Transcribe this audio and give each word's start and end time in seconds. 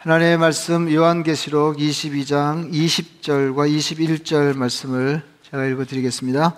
하나님의 0.00 0.38
말씀 0.38 0.92
요한계시록 0.92 1.78
22장 1.78 2.72
20절과 2.72 3.68
21절 3.68 4.56
말씀을 4.56 5.22
제가 5.50 5.66
읽어 5.66 5.84
드리겠습니다. 5.86 6.54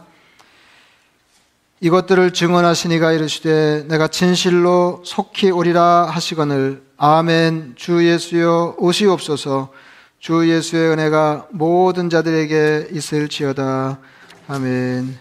이것들을 1.80 2.34
증언하시니가 2.34 3.12
이르시되 3.12 3.86
내가 3.88 4.08
진실로 4.08 5.02
속히 5.06 5.50
오리라 5.52 6.10
하시거늘 6.10 6.82
아멘 6.98 7.76
주 7.76 8.06
예수여 8.06 8.74
오시옵소서 8.76 9.72
주 10.18 10.46
예수의 10.46 10.90
은혜가 10.90 11.48
모든 11.48 12.10
자들에게 12.10 12.88
있을지어다 12.92 14.00
아멘 14.48 15.18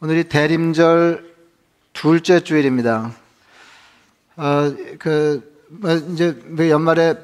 오늘이 0.00 0.24
대림절 0.24 1.34
둘째 1.92 2.40
주일입니다. 2.40 3.12
어, 4.36 4.74
그뭐 4.98 5.55
이제 6.12 6.36
뭐 6.46 6.68
연말에 6.68 7.16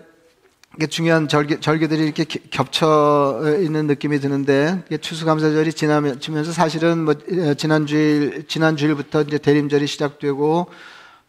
중요한 0.89 1.29
절기, 1.29 1.61
절기들이 1.61 2.03
이렇게 2.03 2.25
겹쳐 2.25 3.57
있는 3.61 3.87
느낌이 3.87 4.21
드는데 4.21 4.83
추수감사절이 5.01 5.73
지나면서 5.75 6.53
사실은 6.53 7.05
뭐 7.05 7.15
지난 7.57 7.87
주일 7.87 8.47
지난 8.49 8.77
주일부터 8.77 9.23
이제 9.23 9.39
대림절이 9.39 9.87
시작되고 9.87 10.67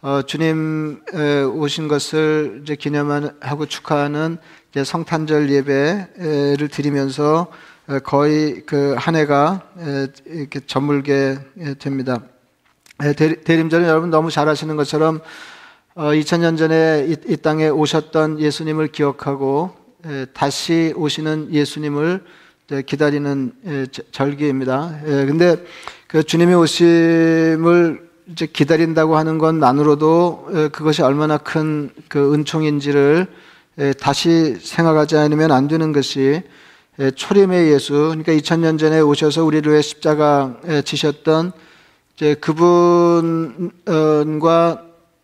어, 0.02 0.22
주님 0.24 1.02
오신 1.54 1.88
것을 1.88 2.62
이제 2.64 2.76
기념하고 2.76 3.66
축하하는 3.68 4.38
이제 4.72 4.84
성탄절 4.84 5.50
예배를 5.50 6.68
드리면서 6.70 7.48
거의 8.04 8.66
그 8.66 8.96
한 8.98 9.16
해가 9.16 9.62
이렇게 10.26 10.62
저물게 10.66 11.38
됩니다. 11.80 12.22
대림절은 12.98 13.88
여러분 13.88 14.10
너무 14.10 14.32
잘 14.32 14.48
아시는 14.48 14.78
것처럼 14.78 15.20
어, 15.96 16.06
2000년 16.06 16.58
전에 16.58 17.06
이, 17.08 17.16
이, 17.32 17.38
땅에 17.38 17.70
오셨던 17.70 18.40
예수님을 18.40 18.88
기억하고 18.88 19.76
에, 20.08 20.26
다시 20.34 20.92
오시는 20.96 21.50
예수님을 21.54 22.24
기다리는 22.88 23.54
에, 23.68 23.86
절기입니다. 24.12 25.02
에, 25.06 25.28
근데 25.28 25.56
그 26.08 26.24
주님의 26.24 26.56
오심을 26.56 28.10
이제 28.32 28.48
기다린다고 28.48 29.16
하는 29.18 29.38
것만으로도 29.38 30.48
에, 30.56 30.68
그것이 30.70 31.04
얼마나 31.04 31.38
큰 31.38 31.92
그 32.08 32.34
은총인지를 32.34 33.28
에, 33.78 33.94
다시 33.94 34.56
생각하지 34.60 35.18
않으면 35.18 35.52
안 35.52 35.68
되는 35.68 35.92
것이 35.92 36.42
에, 36.98 37.12
초림의 37.12 37.72
예수, 37.72 37.94
그러니까 37.94 38.32
2000년 38.32 38.80
전에 38.80 39.00
오셔서 39.00 39.46
우리를 39.46 39.84
십자가 39.84 40.60
지셨던 40.86 41.52
이제 42.16 42.34
그분과 42.34 43.24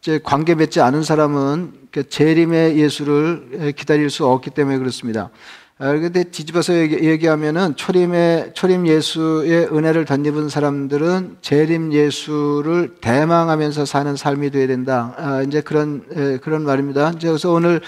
이제 0.10 0.20
관계 0.24 0.56
맺지 0.56 0.82
않은 0.82 1.04
사람은 1.04 1.72
그 1.92 2.10
재림의 2.10 2.80
예수를 2.80 3.74
기다릴 3.76 4.10
수 4.10 4.26
없기 4.26 4.50
때문에 4.50 4.80
그렇습니다. 4.80 5.30
그런데 5.78 6.22
아, 6.22 6.24
뒤집어서 6.24 6.76
얘기, 6.76 7.28
하면은 7.28 7.76
초림의 7.76 8.54
초림 8.56 8.88
예수의 8.88 9.68
은혜를 9.72 10.06
덧입은 10.06 10.50
사람들은 10.50 11.38
재림 11.42 11.94
예수를 11.94 12.96
대망하면서 13.02 13.86
사는 13.86 14.16
삶이 14.16 14.50
되어야 14.50 14.66
된다. 14.66 15.14
아, 15.16 15.44
이제 15.44 15.62
그런 15.62 16.40
그런 16.42 16.64
말입니다. 16.64 17.14
그래서 17.22 17.52
오늘 17.52 17.80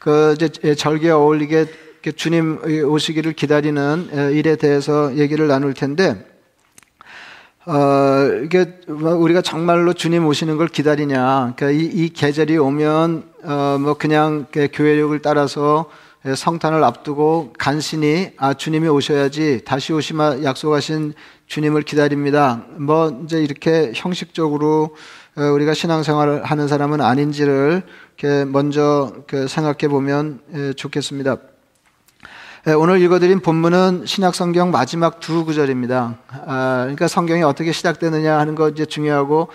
그 0.00 0.34
이제 0.34 0.74
절기에 0.74 1.12
어울리게 1.12 1.66
주님 2.16 2.58
오시기를 2.84 3.34
기다리는 3.34 4.32
일에 4.32 4.56
대해서 4.56 5.16
얘기를 5.16 5.46
나눌 5.46 5.72
텐데 5.72 6.26
어, 7.66 8.40
이게 8.42 8.78
뭐 8.88 9.14
우리가 9.16 9.42
정말로 9.42 9.92
주님 9.92 10.26
오시는 10.26 10.56
걸 10.56 10.66
기다리냐. 10.66 11.52
그러니까 11.56 11.70
이, 11.70 11.84
이 11.84 12.08
계절이 12.08 12.56
오면 12.56 13.24
어, 13.44 13.76
뭐 13.78 13.94
그냥 13.94 14.46
교회력을 14.72 15.20
따라서 15.20 15.90
성탄을 16.34 16.82
앞두고 16.82 17.52
간신히 17.58 18.32
아 18.38 18.54
주님이 18.54 18.88
오셔야지 18.88 19.62
다시 19.66 19.92
오시마 19.92 20.42
약속하신 20.42 21.12
주님을 21.46 21.82
기다립니다. 21.82 22.64
뭐 22.78 23.20
이제 23.24 23.42
이렇게 23.42 23.92
형식적으로 23.94 24.96
어, 25.36 25.42
우리가 25.42 25.74
신앙생활을 25.74 26.44
하는 26.44 26.66
사람은 26.66 27.02
아닌지를 27.02 27.82
이렇게 28.16 28.46
먼저 28.46 29.12
그 29.26 29.48
생각해 29.48 29.88
보면 29.88 30.40
좋겠습니다. 30.76 31.36
예, 32.66 32.72
오늘 32.72 33.00
읽어드린 33.00 33.40
본문은 33.40 34.04
신약 34.04 34.34
성경 34.34 34.70
마지막 34.70 35.18
두 35.18 35.46
구절입니다. 35.46 36.18
아, 36.46 36.80
그러니까 36.82 37.08
성경이 37.08 37.42
어떻게 37.42 37.72
시작되느냐 37.72 38.38
하는 38.38 38.54
거 38.54 38.68
이제 38.68 38.84
중요하고 38.84 39.48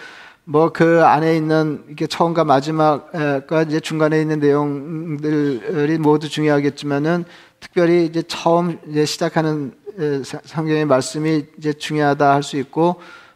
뭐 0.44 0.72
그 0.74 1.04
안에 1.06 1.38
있는 1.38 1.84
이게 1.88 2.08
처음과 2.08 2.46
마지막과 2.46 3.62
이제 3.68 3.80
중간에 3.80 4.20
있는 4.20 4.40
내용들이 4.40 6.00
모두 6.00 6.30
중요하겠지만은 6.30 7.26
특별히 7.60 8.06
이제 8.06 8.24
처음 8.28 8.80
이제 8.90 9.06
시작하는 9.06 9.76
성경의 10.44 10.86
말씀이 10.86 11.46
이제 11.60 11.74
중요하다 11.74 12.34
할 12.34 12.42
수 12.42 12.58
있고 12.58 12.96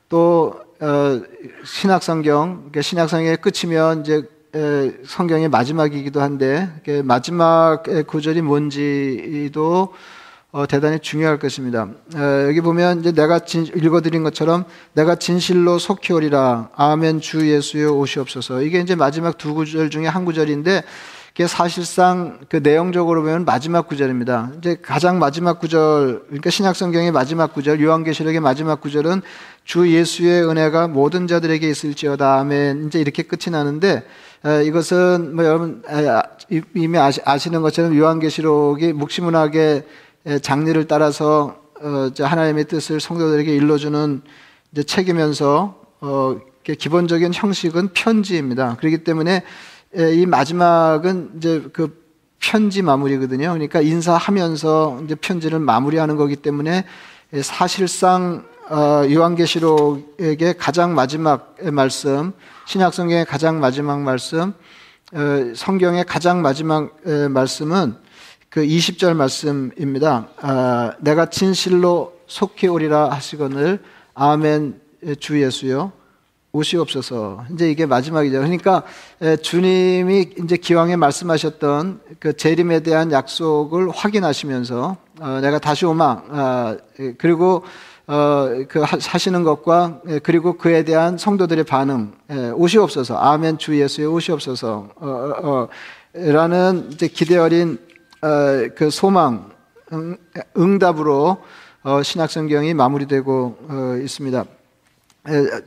또 0.10 0.56
어, 0.80 1.22
신약 1.64 2.02
성경 2.02 2.56
그러니까 2.56 2.82
신약 2.82 3.08
성경의 3.08 3.38
끝이면 3.38 4.02
이제 4.02 4.24
성경의 5.06 5.50
마지막이기도 5.50 6.22
한데 6.22 6.70
마지막 7.04 7.84
구절이 8.08 8.42
뭔지도 8.42 9.94
어, 10.52 10.66
대단히 10.66 10.98
중요할 11.00 11.38
것입니다. 11.38 11.88
여기 12.48 12.62
보면 12.62 13.02
이제 13.02 13.12
내가 13.12 13.38
진, 13.40 13.68
읽어드린 13.68 14.24
것처럼 14.24 14.66
내가 14.94 15.14
진실로 15.16 15.78
속히 15.78 16.12
오리라 16.12 16.70
아멘 16.76 17.22
주 17.22 17.48
예수여 17.48 17.92
오시옵소서 17.92 18.64
이게 18.64 18.80
이제 18.80 18.96
마지막 18.96 19.38
두 19.38 19.54
구절 19.54 19.92
중에 19.92 20.08
한 20.08 20.26
구절인데 20.26 20.84
그게 21.40 21.48
사실상 21.48 22.40
그 22.50 22.58
내용적으로 22.58 23.22
보면 23.22 23.46
마지막 23.46 23.88
구절입니다. 23.88 24.52
이제 24.58 24.78
가장 24.82 25.20
마지막 25.20 25.60
구절, 25.60 26.24
그러니까 26.26 26.50
신약성경의 26.50 27.14
마지막 27.14 27.54
구절, 27.54 27.82
요한계시록의 27.82 28.42
마지막 28.42 28.82
구절은 28.82 29.22
주 29.64 29.90
예수의 29.90 30.46
은혜가 30.50 30.90
모든 30.90 31.28
자들에게 31.28 31.70
있을지어다. 31.70 32.40
아멘. 32.40 32.88
이제 32.88 33.00
이렇게 33.00 33.24
끝이 33.24 33.52
나는데 33.52 34.04
이것은 34.66 35.36
뭐 35.36 35.46
여러분 35.46 35.84
이미 36.76 36.98
아시는 36.98 37.62
것처럼 37.62 37.98
요한계시록이 37.98 38.94
묵시문학의 38.94 39.84
장르를 40.42 40.88
따라서 40.88 41.60
어, 41.82 42.10
하나님의 42.18 42.66
뜻을 42.66 43.00
성도들에게 43.00 43.56
일러주는 43.56 44.22
책이면서 44.86 45.80
어, 46.02 46.40
기본적인 46.64 47.32
형식은 47.34 47.90
편지입니다. 47.94 48.76
그렇기 48.78 49.04
때문에 49.04 49.44
이 49.96 50.26
마지막은 50.26 51.32
이제 51.38 51.64
그 51.74 52.04
편지 52.40 52.82
마무리거든요. 52.82 53.50
그러니까 53.50 53.82
인사하면서 53.82 55.02
이제 55.06 55.16
편지를 55.16 55.60
마무리하는 55.60 56.16
거기 56.16 56.36
때문에 56.36 56.86
사실상 57.42 58.46
어, 58.70 59.04
요한계시록에게 59.10 60.54
가장 60.54 60.94
마지막 60.94 61.56
말씀, 61.72 62.34
신약성경의 62.70 63.26
가장 63.26 63.60
마지막 63.60 64.02
말씀, 64.02 64.54
어, 65.12 65.54
성경의 65.56 66.04
가장 66.04 66.44
마지막 66.44 67.00
말씀은 67.04 67.96
그 68.48 68.62
20절 68.62 69.16
말씀입니다. 69.16 70.28
아, 70.38 70.94
내가 71.00 71.32
진실로 71.32 72.14
속히 72.28 72.68
오리라 72.68 73.10
하시거늘 73.10 73.82
아멘 74.14 74.80
주 75.20 75.42
예수요. 75.42 75.92
오시옵소서. 76.52 77.46
이제 77.54 77.72
이게 77.72 77.88
마지막이죠. 77.88 78.38
그러니까 78.38 78.84
주님이 79.42 80.36
이제 80.44 80.56
기왕에 80.56 80.96
말씀하셨던 80.96 82.02
그 82.20 82.38
재림에 82.38 82.82
대한 82.82 83.12
약속을 83.12 83.90
확인하시면서 83.90 84.98
어, 85.22 85.40
내가 85.42 85.58
다시 85.58 85.88
오마 85.88 86.22
아, 86.30 86.78
그리고 87.18 87.64
어, 88.12 88.66
그 88.68 88.82
하시는 88.82 89.44
것과 89.44 90.02
그리고 90.24 90.58
그에 90.58 90.84
대한 90.84 91.20
성도들의 91.20 91.64
반응 91.66 92.12
오시옵소서. 92.56 93.16
아멘 93.16 93.60
주 93.60 93.80
예수의 93.80 94.08
오시옵소서. 94.08 94.90
어, 94.96 95.08
어, 95.44 95.68
라는 96.16 96.90
이제 96.92 97.08
기대 97.08 97.38
어린 97.38 97.78
그 98.76 98.90
소망 98.90 99.52
응 99.94 100.80
답으로 100.80 101.38
신약성경이 102.04 102.74
마무리되고 102.74 104.00
있습니다. 104.02 104.46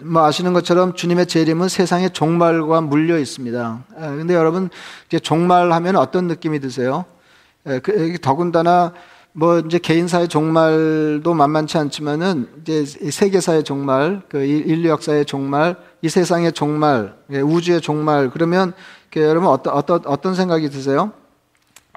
뭐 0.00 0.25
아시는 0.25 0.53
것처럼 0.53 0.95
주님의 0.95 1.27
재림은 1.27 1.69
세상의 1.69 2.11
종말과 2.11 2.81
물려 2.81 3.21
있습니다. 3.21 3.85
근데 3.95 4.35
여러분 4.35 4.69
종말하면 5.23 5.95
어떤 5.95 6.27
느낌이 6.27 6.59
드세요? 6.59 7.05
그, 7.62 8.19
더군다나 8.21 8.93
뭐 9.34 9.61
이제 9.61 9.79
개인사의 9.79 10.29
종말도 10.29 11.32
만만치 11.32 11.79
않지만은 11.79 12.49
이제 12.61 12.84
세계사의 12.84 13.64
종말, 13.64 14.23
그 14.29 14.44
인류 14.44 14.90
역사의 14.90 15.25
종말, 15.25 15.76
이 16.02 16.08
세상의 16.08 16.52
종말, 16.52 17.14
예, 17.31 17.40
우주의 17.40 17.81
종말 17.81 18.31
그러면 18.31 18.75
여러분 19.17 19.49
어떤 19.49 19.75
어떤 19.75 20.02
어떤 20.05 20.34
생각이 20.34 20.69
드세요? 20.69 21.12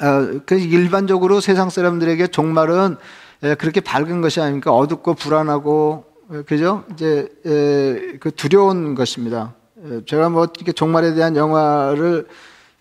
어, 0.02 0.40
그 0.46 0.56
일반적으로 0.56 1.42
세상 1.42 1.70
사람들에게 1.70 2.28
종말은 2.28 2.96
예, 3.44 3.56
그렇게 3.56 3.82
밝은 3.82 4.22
것이 4.22 4.40
아닙니까? 4.40 4.72
어둡고 4.72 5.16
불안하고 5.16 6.06
어, 6.30 6.42
그죠? 6.46 6.86
이제 6.94 7.30
그 7.44 8.32
두려운 8.36 8.96
것입니다. 8.96 9.54
제가 10.08 10.30
뭐 10.30 10.48
이렇게 10.56 10.72
종말에 10.72 11.14
대한 11.14 11.36
영화를 11.36 12.28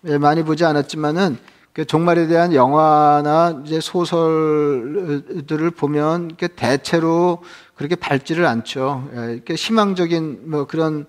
예, 0.07 0.17
많이 0.17 0.43
보지 0.43 0.63
않았지만은 0.63 1.37
그 1.37 1.54
종말에 1.83 2.27
대한 2.27 2.53
영화나 2.53 3.61
이제 3.65 3.81
소설들을 3.81 5.71
보면 5.71 6.37
대체로 6.55 7.43
그렇게 7.75 7.95
밝지를 7.95 8.45
않죠. 8.45 9.09
예, 9.13 9.53
희망적인 9.53 10.43
뭐 10.45 10.65
그런 10.67 11.05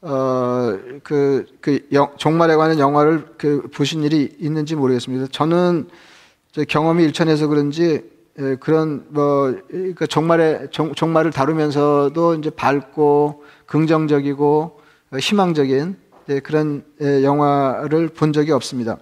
어그 0.00 1.46
그 1.60 1.88
종말에 2.16 2.56
관한 2.56 2.78
영화를 2.78 3.26
그 3.36 3.68
보신 3.74 4.04
일이 4.04 4.34
있는지 4.38 4.74
모르겠습니다. 4.74 5.26
저는 5.30 5.88
경험이 6.66 7.04
일천해서 7.04 7.48
그런지 7.48 8.02
예, 8.38 8.56
그런 8.56 9.04
뭐 9.08 9.54
그러니까 9.68 10.06
종말에 10.06 10.68
종, 10.70 10.94
종말을 10.94 11.30
다루면서도 11.30 12.34
이제 12.34 12.50
밝고 12.50 13.44
긍정적이고 13.66 14.80
희망적인 15.18 15.96
예, 16.30 16.40
그런 16.40 16.84
예, 17.02 17.22
영화를 17.22 18.08
본 18.08 18.32
적이 18.32 18.52
없습니다. 18.52 18.98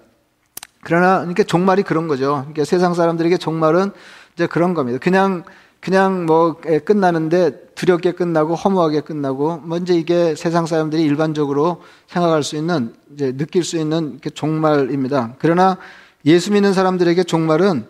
그러나 0.85 1.19
그러니까 1.19 1.43
종말이 1.43 1.83
그런 1.83 2.09
거죠. 2.09 2.43
그러니까 2.43 2.65
세상 2.65 2.95
사람들에게 2.95 3.37
종말은 3.39 3.91
이제 4.35 4.47
그런 4.47 4.75
겁니다. 4.75 4.99
그냥 5.01 5.45
그냥 5.81 6.25
뭐 6.25 6.57
끝나는데 6.85 7.67
두렵게 7.75 8.13
끝나고 8.13 8.55
허무하게 8.55 9.03
끝나고 9.03 9.61
먼저 9.65 9.93
뭐 9.93 10.01
이게 10.01 10.35
세상 10.35 10.65
사람들이 10.65 11.03
일반적으로 11.03 11.83
생각할 12.07 12.43
수 12.43 12.57
있는 12.57 12.95
이제 13.13 13.37
느낄 13.37 13.65
수 13.65 13.77
있는 13.77 14.19
종말입니다. 14.35 15.35
그러나 15.39 15.77
예수 16.25 16.53
믿는 16.53 16.73
사람들에게 16.73 17.25
종말은 17.25 17.87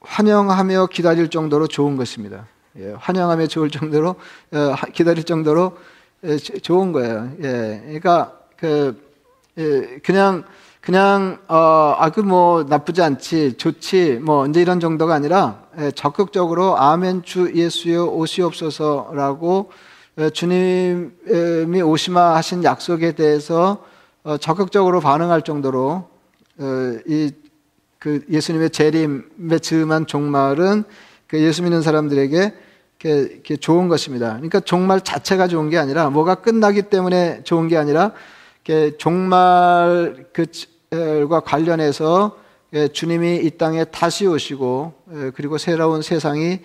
환영하며 0.00 0.88
기다릴 0.88 1.28
정도로 1.28 1.68
좋은 1.68 1.96
것입니다. 1.96 2.46
예, 2.78 2.94
환영하며 2.98 3.46
좋을 3.46 3.70
정도로 3.70 4.16
어, 4.52 4.74
기다릴 4.92 5.24
정도로 5.24 5.78
예, 6.24 6.36
좋은 6.36 6.92
거예요. 6.92 7.30
예, 7.42 7.80
그러니까 7.84 8.38
그 8.58 9.00
예, 9.56 9.98
그냥 10.02 10.44
그냥 10.82 11.38
어, 11.46 11.94
아 11.96 12.10
그 12.10 12.22
뭐 12.22 12.64
나쁘지 12.64 13.02
않지 13.02 13.56
좋지 13.56 14.18
뭐 14.20 14.46
이제 14.46 14.60
이런 14.60 14.80
정도가 14.80 15.14
아니라 15.14 15.62
예, 15.78 15.92
적극적으로 15.92 16.76
아멘 16.76 17.22
주 17.22 17.52
예수여 17.54 18.06
오시옵소서라고 18.06 19.70
예, 20.18 20.30
주님이 20.30 21.82
오시마 21.82 22.34
하신 22.34 22.64
약속에 22.64 23.12
대해서 23.12 23.84
어, 24.24 24.36
적극적으로 24.38 24.98
반응할 24.98 25.42
정도로 25.42 26.08
어, 26.58 26.64
이그 27.06 28.24
예수님의 28.28 28.70
재림의 28.70 29.60
즈음한 29.60 30.06
종말은 30.08 30.82
그 31.28 31.40
예수 31.40 31.62
믿는 31.62 31.82
사람들에게 31.82 32.54
이렇게 33.04 33.56
좋은 33.56 33.86
것입니다. 33.88 34.32
그러니까 34.34 34.58
종말 34.58 35.00
자체가 35.00 35.46
좋은 35.46 35.70
게 35.70 35.78
아니라 35.78 36.10
뭐가 36.10 36.36
끝나기 36.36 36.82
때문에 36.82 37.42
좋은 37.44 37.68
게 37.68 37.76
아니라 37.76 38.12
종말 38.98 40.26
그 40.32 40.46
과 40.92 41.40
관련해서 41.40 42.36
예, 42.74 42.88
주님이 42.88 43.36
이 43.36 43.50
땅에 43.52 43.84
다시 43.84 44.26
오시고 44.26 44.92
예, 45.14 45.30
그리고 45.34 45.56
새로운 45.56 46.02
세상이 46.02 46.60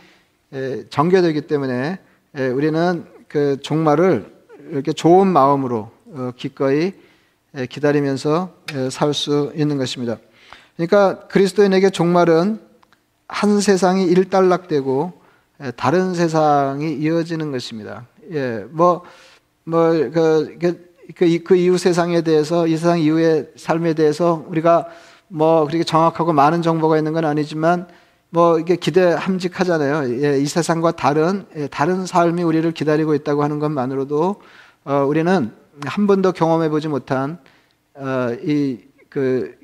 예, 0.53 0.83
전개되기 0.89 1.41
때문에 1.41 1.97
우리는 2.53 3.06
그 3.29 3.57
종말을 3.62 4.29
이렇게 4.71 4.91
좋은 4.91 5.27
마음으로 5.27 5.91
어, 6.07 6.31
기꺼이 6.35 6.91
기다리면서 7.69 8.53
살 8.91 9.13
수 9.13 9.53
있는 9.56 9.77
것입니다. 9.77 10.18
그러니까 10.75 11.27
그리스도인에게 11.30 11.89
종말은 11.89 12.59
한 13.30 13.62
세상이 13.62 14.06
일단락되고 14.06 15.13
다른 15.77 16.13
세상이 16.13 16.94
이어지는 16.95 17.51
것입니다. 17.51 18.06
예, 18.31 18.65
뭐, 18.69 19.03
뭐, 19.63 19.89
그, 19.89 20.57
그 21.15 21.25
그, 21.25 21.44
그 21.44 21.56
이후 21.56 21.77
세상에 21.77 22.21
대해서 22.21 22.68
이 22.68 22.75
세상 22.75 23.00
이후의 23.00 23.51
삶에 23.56 23.94
대해서 23.94 24.44
우리가 24.48 24.88
뭐 25.27 25.65
그렇게 25.65 25.83
정확하고 25.83 26.33
많은 26.33 26.62
정보가 26.62 26.98
있는 26.98 27.13
건 27.13 27.25
아니지만 27.25 27.88
뭐 28.30 28.59
이게 28.59 28.75
기대 28.75 29.04
함직하잖아요. 29.04 30.21
예, 30.24 30.39
이 30.39 30.45
세상과 30.45 30.92
다른 30.92 31.45
예, 31.56 31.68
다른 31.68 32.06
삶이 32.06 32.44
우리를 32.44 32.69
기다리고 32.74 33.13
있다고 33.15 33.44
하는 33.44 33.59
것만으로도 33.59 34.42
어, 34.83 34.94
우리는 35.07 35.51
한 35.86 36.07
번도 36.07 36.33
경험해 36.33 36.69
보지 36.69 36.88
못한 36.88 37.38
어, 37.94 38.36
이그 38.44 39.57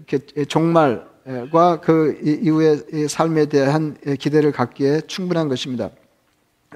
종말과 0.47 1.81
그 1.81 2.19
이후의 2.23 3.07
삶에 3.09 3.45
대한 3.47 3.97
기대를 4.17 4.53
갖기에 4.53 5.01
충분한 5.07 5.49
것입니다. 5.49 5.89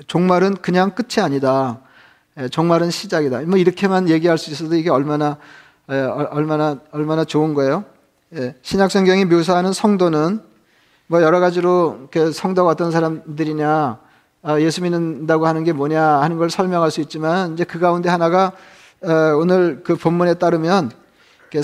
종말은 0.07 0.57
그냥 0.57 0.91
끝이 0.91 1.23
아니다. 1.23 1.81
예, 2.39 2.47
종말은 2.47 2.91
시작이다. 2.91 3.41
뭐 3.41 3.57
이렇게만 3.57 4.09
얘기할 4.09 4.37
수 4.37 4.51
있어도 4.51 4.75
이게 4.75 4.89
얼마나 4.89 5.37
예, 5.89 5.95
얼마나 5.95 6.79
얼마나 6.91 7.25
좋은 7.25 7.53
거예요. 7.53 7.83
예, 8.35 8.55
신약 8.61 8.91
성경이 8.91 9.25
묘사하는 9.25 9.73
성도는 9.73 10.41
뭐 11.07 11.21
여러 11.23 11.39
가지로 11.39 12.09
그 12.11 12.31
성도가 12.31 12.69
어떤 12.69 12.91
사람들이냐, 12.91 13.99
아, 14.43 14.59
예수 14.59 14.83
믿는다고 14.83 15.47
하는 15.47 15.63
게 15.63 15.71
뭐냐 15.71 16.03
하는 16.03 16.37
걸 16.37 16.49
설명할 16.49 16.91
수 16.91 17.01
있지만 17.01 17.53
이제 17.53 17.63
그 17.63 17.79
가운데 17.79 18.09
하나가 18.09 18.51
어, 19.01 19.09
오늘 19.39 19.81
그 19.83 19.95
본문에 19.95 20.35
따르면 20.35 20.91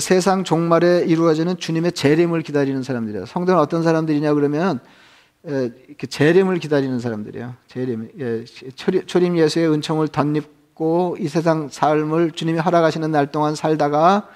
세상 0.00 0.42
종말에 0.42 1.04
이루어지는 1.06 1.58
주님의 1.58 1.92
재림을 1.92 2.42
기다리는 2.42 2.82
사람들이에요. 2.82 3.26
성도는 3.26 3.60
어떤 3.60 3.82
사람들이냐 3.82 4.34
그러면 4.34 4.80
재림을 6.08 6.58
기다리는 6.58 6.98
사람들이에요. 6.98 7.54
재림, 7.68 8.10
초림 9.06 9.36
예수의 9.36 9.70
은총을 9.70 10.08
덧입 10.08 10.63
있고 10.74 11.16
이 11.18 11.28
세상 11.28 11.68
삶을 11.70 12.32
주님이 12.32 12.58
허락하시는 12.58 13.10
날 13.10 13.30
동안 13.30 13.54
살다가 13.54 14.28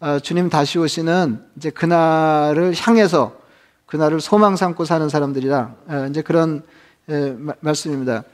어, 0.00 0.18
주님 0.18 0.50
다시 0.50 0.78
오시는 0.78 1.40
이제 1.56 1.70
그날을 1.70 2.74
향해서 2.76 3.36
그날을 3.86 4.20
소망 4.20 4.56
삼고 4.56 4.84
사는 4.84 5.08
사람들이라 5.08 5.74
어, 5.88 6.06
이제 6.10 6.22
그런 6.22 6.62
말씀입니다. 7.60 8.24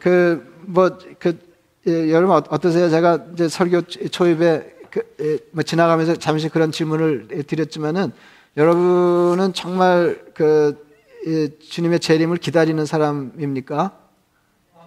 그뭐그 0.00 1.16
그, 1.20 1.38
예, 1.86 2.10
여러분 2.10 2.34
어떠세요? 2.34 2.90
제가 2.90 3.26
이제 3.32 3.48
설교 3.48 3.82
초입에 4.10 4.74
그, 4.90 5.46
뭐 5.52 5.62
지나가면서 5.62 6.16
잠시 6.16 6.48
그런 6.48 6.72
질문을 6.72 7.44
드렸지만은 7.46 8.10
여러분은 8.56 9.52
정말 9.52 10.20
그 10.34 10.84
주님의 11.60 12.00
재림을 12.00 12.38
기다리는 12.38 12.84
사람입니까? 12.84 13.92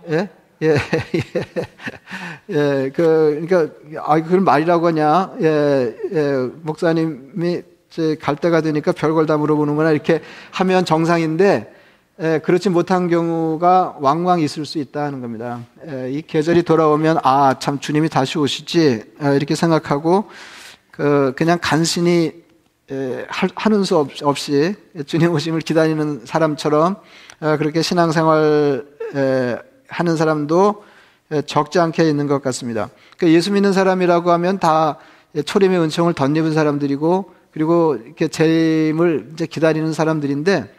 예? 0.09 0.29
예, 0.61 0.75
예, 1.15 2.55
예, 2.55 2.91
그, 2.95 3.45
그러니까, 3.47 3.73
아, 4.03 4.21
그걸 4.21 4.41
말이라고 4.41 4.87
하냐. 4.87 5.33
예, 5.41 5.95
예, 6.11 6.49
목사님이 6.61 7.63
갈 8.19 8.35
때가 8.35 8.61
되니까 8.61 8.91
별걸 8.91 9.25
다 9.25 9.37
물어보는구나. 9.37 9.91
이렇게 9.91 10.21
하면 10.51 10.85
정상인데, 10.85 11.73
예, 12.21 12.39
그렇지 12.43 12.69
못한 12.69 13.09
경우가 13.09 13.97
왕왕 13.99 14.39
있을 14.41 14.65
수 14.65 14.77
있다는 14.77 15.21
겁니다. 15.21 15.61
예, 15.87 16.11
이 16.11 16.21
계절이 16.21 16.63
돌아오면, 16.63 17.19
아, 17.23 17.55
참, 17.59 17.79
주님이 17.79 18.09
다시 18.09 18.37
오시지. 18.37 19.03
예, 19.23 19.35
이렇게 19.35 19.55
생각하고, 19.55 20.25
그, 20.91 21.33
그냥 21.35 21.57
간신히 21.61 22.43
예, 22.91 23.25
하는 23.29 23.83
수 23.85 23.97
없이 23.97 24.75
주님 25.05 25.31
오심을 25.31 25.61
기다리는 25.61 26.25
사람처럼 26.25 26.97
어, 27.39 27.57
그렇게 27.57 27.81
신앙생활 27.81 28.85
하는 29.93 30.17
사람도 30.17 30.83
적지 31.45 31.79
않게 31.79 32.07
있는 32.09 32.27
것 32.27 32.41
같습니다. 32.43 32.89
그러니까 33.17 33.37
예수 33.37 33.51
믿는 33.51 33.73
사람이라고 33.73 34.31
하면 34.31 34.59
다 34.59 34.97
초림의 35.45 35.79
은총을 35.79 36.13
덧입은 36.13 36.53
사람들이고 36.53 37.33
그리고 37.53 37.95
이렇게 37.95 38.27
재림을 38.27 39.29
이제 39.33 39.45
기다리는 39.45 39.93
사람들인데 39.93 40.73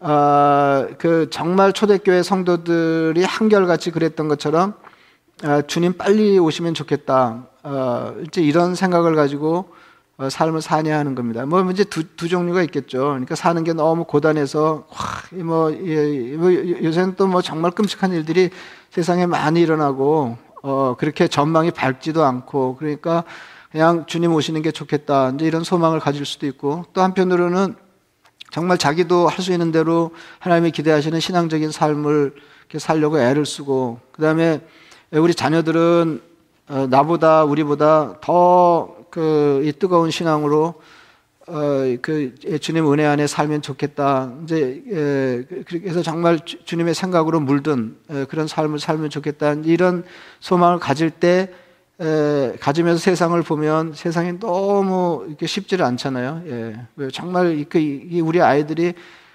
아, 0.00 0.88
그 0.98 1.28
정말 1.30 1.72
초대교회 1.72 2.22
성도들이 2.22 3.22
한결같이 3.22 3.90
그랬던 3.90 4.28
것처럼 4.28 4.74
아, 5.42 5.62
주님 5.62 5.94
빨리 5.94 6.38
오시면 6.38 6.74
좋겠다. 6.74 7.46
아, 7.62 8.14
이제 8.26 8.42
이런 8.42 8.74
생각을 8.74 9.14
가지고 9.14 9.56
어, 9.58 9.74
삶을 10.28 10.60
사냐 10.60 10.98
하는 10.98 11.14
겁니다. 11.14 11.46
뭐 11.46 11.62
이제 11.70 11.84
두, 11.84 12.04
두 12.16 12.28
종류가 12.28 12.62
있겠죠. 12.64 12.98
그러니까 13.04 13.34
사는 13.36 13.62
게 13.64 13.72
너무 13.72 14.04
고단해서 14.04 14.84
와, 14.90 15.42
뭐, 15.44 15.72
예, 15.72 16.36
뭐 16.36 16.52
요새는 16.52 17.16
또 17.16 17.26
뭐 17.26 17.40
정말 17.42 17.70
끔찍한 17.70 18.12
일들이 18.12 18.50
세상에 18.90 19.24
많이 19.26 19.60
일어나고 19.62 20.36
어, 20.62 20.96
그렇게 20.98 21.28
전망이 21.28 21.70
밝지도 21.70 22.24
않고 22.24 22.76
그러니까 22.76 23.24
그냥 23.70 24.04
주님 24.06 24.34
오시는 24.34 24.62
게 24.62 24.72
좋겠다. 24.72 25.30
이제 25.30 25.46
이런 25.46 25.62
소망을 25.62 26.00
가질 26.00 26.26
수도 26.26 26.46
있고 26.46 26.84
또 26.92 27.02
한편으로는 27.02 27.76
정말 28.50 28.78
자기도 28.78 29.28
할 29.28 29.42
수 29.44 29.52
있는 29.52 29.70
대로 29.70 30.10
하나님이 30.40 30.72
기대하시는 30.72 31.18
신앙적인 31.20 31.70
삶을 31.70 32.34
이렇게 32.60 32.78
살려고 32.80 33.18
애를 33.20 33.46
쓰고 33.46 34.00
그다음에 34.12 34.60
우리 35.12 35.34
자녀들은 35.34 36.20
어, 36.68 36.86
나보다 36.90 37.44
우리보다 37.44 38.16
더 38.20 38.96
그 39.10 39.62
이 39.64 39.72
뜨거운 39.72 40.10
신앙으로 40.10 40.74
어, 41.46 41.96
그 42.00 42.34
주님 42.60 42.92
은혜 42.92 43.04
안에 43.04 43.26
살면 43.26 43.62
좋겠다. 43.62 44.32
이제 44.44 44.82
예, 44.88 45.44
그렇게 45.64 45.88
해서 45.88 46.02
정말 46.02 46.38
주 46.44 46.76
님의 46.76 46.94
생각으로 46.94 47.40
물든 47.40 47.96
예, 48.10 48.24
그런 48.26 48.46
삶을 48.46 48.78
살면 48.78 49.10
좋겠다. 49.10 49.54
이런 49.64 50.04
소망을 50.38 50.78
가질 50.78 51.10
때 51.10 51.50
에, 52.00 52.52
가지면서 52.60 53.00
세상을 53.00 53.40
보면 53.42 53.94
세상이 53.94 54.38
너무 54.38 55.24
이렇게 55.26 55.46
쉽지를 55.46 55.84
않잖아요. 55.86 56.42
예. 56.46 57.08
정말 57.12 57.58
이, 57.58 57.64
그, 57.64 57.78
이 57.78 58.20
우리 58.20 58.40
아이들이 58.40 58.94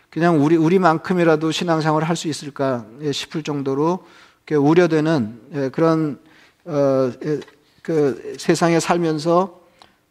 그냥 0.10 0.42
우리 0.44 0.56
우리만큼이라도 0.56 1.52
신앙생활을 1.52 2.08
할 2.08 2.16
수 2.16 2.30
있을까 2.30 2.86
싶을 3.12 3.44
정도로 3.44 4.06
우려되는 4.50 5.42
예, 5.54 5.70
그런 5.70 6.18
어, 6.64 7.12
예, 7.26 7.40
그 7.82 8.36
세상에 8.40 8.80
살면서 8.80 9.65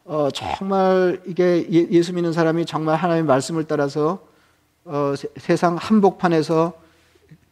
어, 0.04 0.28
정말 0.32 1.20
이게 1.26 1.66
예, 1.73 1.87
예수 1.90 2.12
믿는 2.12 2.32
사람이 2.32 2.66
정말 2.66 2.96
하나님의 2.96 3.26
말씀을 3.26 3.64
따라서 3.64 4.20
어, 4.84 5.14
세상 5.38 5.76
한복판에서 5.76 6.75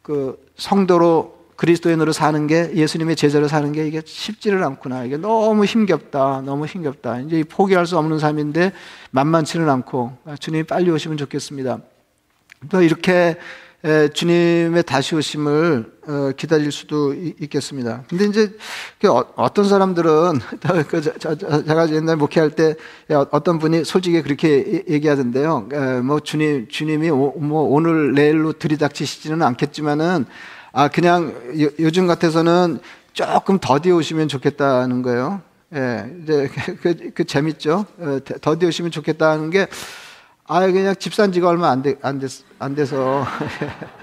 그 0.03 0.43
성도로 0.55 1.43
그리스도인으로 1.55 2.11
사는 2.11 2.45
게 2.45 2.71
예수님의 2.75 3.15
제자로 3.15 3.47
사는 3.47 3.71
게 3.71 3.87
이게 3.87 4.01
쉽지를 4.05 4.63
않구나. 4.63 5.05
이게 5.05 5.17
너무 5.17 5.65
힘겹다. 5.65 6.41
너무 6.41 6.65
힘겹다. 6.65 7.21
이제 7.21 7.43
포기할 7.43 7.85
수 7.85 7.97
없는 7.97 8.19
삶인데 8.19 8.73
만만치는 9.11 9.69
않고 9.69 10.17
주님이 10.39 10.63
빨리 10.63 10.91
오시면 10.91 11.17
좋겠습니다. 11.17 11.79
또 12.69 12.81
이렇게 12.81 13.37
주님의 14.13 14.83
다시 14.83 15.13
오심을 15.13 15.91
어, 16.07 16.31
기다릴 16.37 16.71
수도 16.71 17.13
있겠습니다. 17.13 18.03
근데 18.09 18.25
이제 18.25 18.55
그 18.99 19.11
어, 19.11 19.25
어떤 19.35 19.67
사람들은 19.67 20.39
그 20.87 21.01
제가 21.01 21.89
옛날 21.91 22.15
목회할 22.15 22.51
때 22.51 22.75
어떤 23.31 23.59
분이 23.59 23.83
솔직히 23.83 24.21
그렇게 24.21 24.85
얘기하던데요. 24.89 25.67
뭐 26.03 26.21
주님 26.21 26.67
주님이 26.69 27.11
뭐 27.11 27.63
오늘 27.69 28.13
내일로 28.13 28.53
들이닥치시지는 28.53 29.41
않겠지만은 29.41 30.25
아 30.71 30.87
그냥 30.87 31.33
요즘 31.79 32.07
같아서는 32.07 32.79
조금 33.11 33.59
더디 33.59 33.91
오시면 33.91 34.29
좋겠다는 34.29 35.01
거예요. 35.01 35.41
예, 35.75 36.09
이제 36.21 36.49
그, 36.81 37.11
그 37.13 37.23
재밌죠. 37.25 37.85
어, 37.97 38.19
더디 38.41 38.65
오시면 38.65 38.91
좋겠다는 38.91 39.49
게 39.49 39.67
아, 40.55 40.59
그냥 40.71 40.93
집산 40.99 41.31
지가 41.31 41.49
얼마 41.49 41.71
안, 41.71 41.81
돼, 41.81 41.95
안, 42.03 42.19
됐, 42.19 42.29
안 42.59 42.75
돼서. 42.75 43.25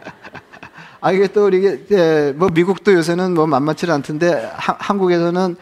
아, 1.01 1.13
이게 1.13 1.29
또 1.29 1.49
이게, 1.49 1.87
예, 1.93 2.35
뭐 2.35 2.49
미국도 2.49 2.93
요새는 2.93 3.35
뭐 3.35 3.47
만만치 3.47 3.89
않던데, 3.89 4.51
하, 4.55 4.75
한국에서는 4.81 5.55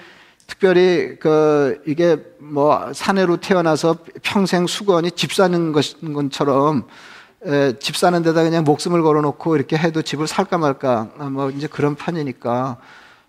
특별히 0.47 1.19
그, 1.21 1.83
이게 1.87 2.17
뭐 2.39 2.91
사내로 2.95 3.37
태어나서 3.37 3.99
평생 4.23 4.67
수건이 4.67 5.11
집 5.11 5.35
사는 5.35 5.73
것처럼, 5.73 6.87
에, 7.45 7.79
집 7.79 7.95
사는 7.95 8.23
데다 8.23 8.43
그냥 8.43 8.65
목숨을 8.65 9.03
걸어놓고 9.03 9.57
이렇게 9.57 9.77
해도 9.77 10.01
집을 10.01 10.27
살까 10.27 10.57
말까, 10.57 11.11
아, 11.19 11.25
뭐 11.29 11.51
이제 11.51 11.67
그런 11.67 11.97
판이니까, 11.97 12.79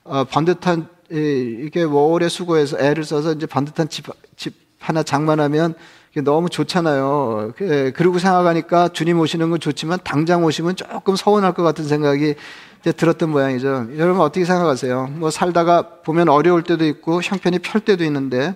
어, 0.05 0.23
반듯한, 0.23 0.87
이게 1.11 1.85
뭐 1.85 2.03
오래 2.03 2.29
수고해서 2.29 2.79
애를 2.79 3.03
써서 3.03 3.33
이제 3.33 3.45
반듯한 3.45 3.89
집, 3.89 4.05
집 4.37 4.55
하나 4.79 5.03
장만하면 5.03 5.75
너무 6.17 6.49
좋잖아요. 6.49 7.53
그, 7.55 7.91
그리고 7.95 8.17
생각하니까 8.19 8.89
주님 8.89 9.19
오시는 9.19 9.49
건 9.49 9.59
좋지만 9.59 9.99
당장 10.03 10.43
오시면 10.43 10.75
조금 10.75 11.15
서운할 11.15 11.53
것 11.53 11.63
같은 11.63 11.85
생각이 11.85 12.35
들었던 12.95 13.29
모양이죠. 13.29 13.87
여러분 13.97 14.21
어떻게 14.21 14.45
생각하세요? 14.45 15.07
뭐 15.13 15.29
살다가 15.29 16.01
보면 16.03 16.29
어려울 16.29 16.63
때도 16.63 16.85
있고 16.85 17.21
형편이 17.21 17.59
펼 17.59 17.81
때도 17.81 18.03
있는데 18.05 18.55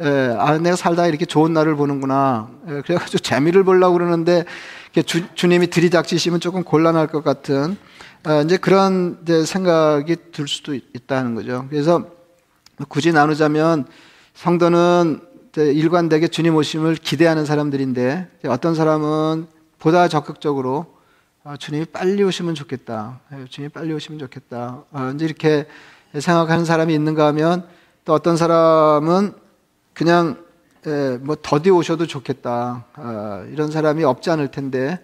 에, 0.00 0.36
아 0.38 0.58
내가 0.58 0.76
살다가 0.76 1.08
이렇게 1.08 1.24
좋은 1.24 1.52
날을 1.52 1.76
보는구나. 1.76 2.48
에, 2.66 2.80
그래가지고 2.82 3.18
재미를 3.18 3.64
보려고 3.64 3.94
그러는데 3.94 4.44
주, 5.06 5.32
주님이 5.34 5.68
들이닥치시면 5.68 6.40
조금 6.40 6.64
곤란할 6.64 7.08
것 7.08 7.22
같은 7.22 7.76
어, 8.26 8.42
이제 8.42 8.56
그런 8.56 9.18
이제 9.22 9.44
생각이 9.44 10.16
들 10.32 10.48
수도 10.48 10.74
있다는 10.74 11.34
거죠. 11.34 11.66
그래서 11.70 12.04
굳이 12.88 13.12
나누자면 13.12 13.86
성도는 14.34 15.20
일관되게 15.56 16.28
주님 16.28 16.54
오심을 16.56 16.96
기대하는 16.96 17.44
사람들인데 17.44 18.28
어떤 18.48 18.74
사람은 18.74 19.46
보다 19.78 20.08
적극적으로 20.08 20.98
아, 21.44 21.56
주님이 21.56 21.86
빨리 21.86 22.22
오시면 22.22 22.54
좋겠다. 22.54 23.20
예, 23.32 23.46
주님이 23.48 23.70
빨리 23.72 23.92
오시면 23.94 24.18
좋겠다. 24.18 24.84
아, 24.92 25.14
이렇게 25.18 25.66
생각하는 26.12 26.64
사람이 26.64 26.92
있는가 26.92 27.26
하면 27.28 27.66
또 28.04 28.12
어떤 28.12 28.36
사람은 28.36 29.32
그냥 29.94 30.44
예, 30.86 31.18
뭐 31.22 31.36
더디 31.40 31.70
오셔도 31.70 32.06
좋겠다. 32.06 32.84
아, 32.92 33.46
이런 33.50 33.70
사람이 33.70 34.04
없지 34.04 34.30
않을 34.30 34.50
텐데 34.50 35.00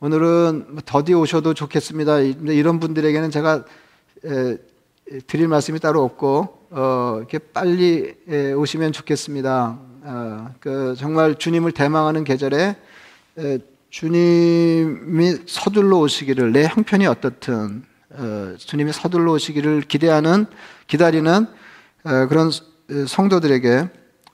오늘은 0.00 0.66
뭐 0.70 0.82
더디 0.84 1.14
오셔도 1.14 1.54
좋겠습니다. 1.54 2.18
이런 2.20 2.80
분들에게는 2.80 3.30
제가 3.30 3.64
예, 4.24 4.58
드릴 5.26 5.48
말씀이 5.48 5.78
따로 5.78 6.02
없고 6.02 6.68
어, 6.70 7.16
이렇게 7.18 7.38
빨리 7.38 8.14
예, 8.28 8.52
오시면 8.52 8.92
좋겠습니다. 8.92 9.78
어, 10.02 10.54
그 10.58 10.94
정말 10.98 11.36
주님을 11.36 11.72
대망하는 11.72 12.24
계절에 12.24 12.76
에, 13.38 13.58
주님이 13.90 15.38
서둘러 15.46 15.98
오시기를 15.98 16.52
내 16.52 16.66
형편이 16.66 17.06
어떻든 17.06 17.84
어, 18.10 18.54
주님이 18.58 18.92
서둘러 18.92 19.32
오시기를 19.32 19.82
기대하는 19.82 20.46
기다리는 20.88 21.46
어, 22.04 22.26
그런 22.28 22.50
성도들에게 23.06 23.88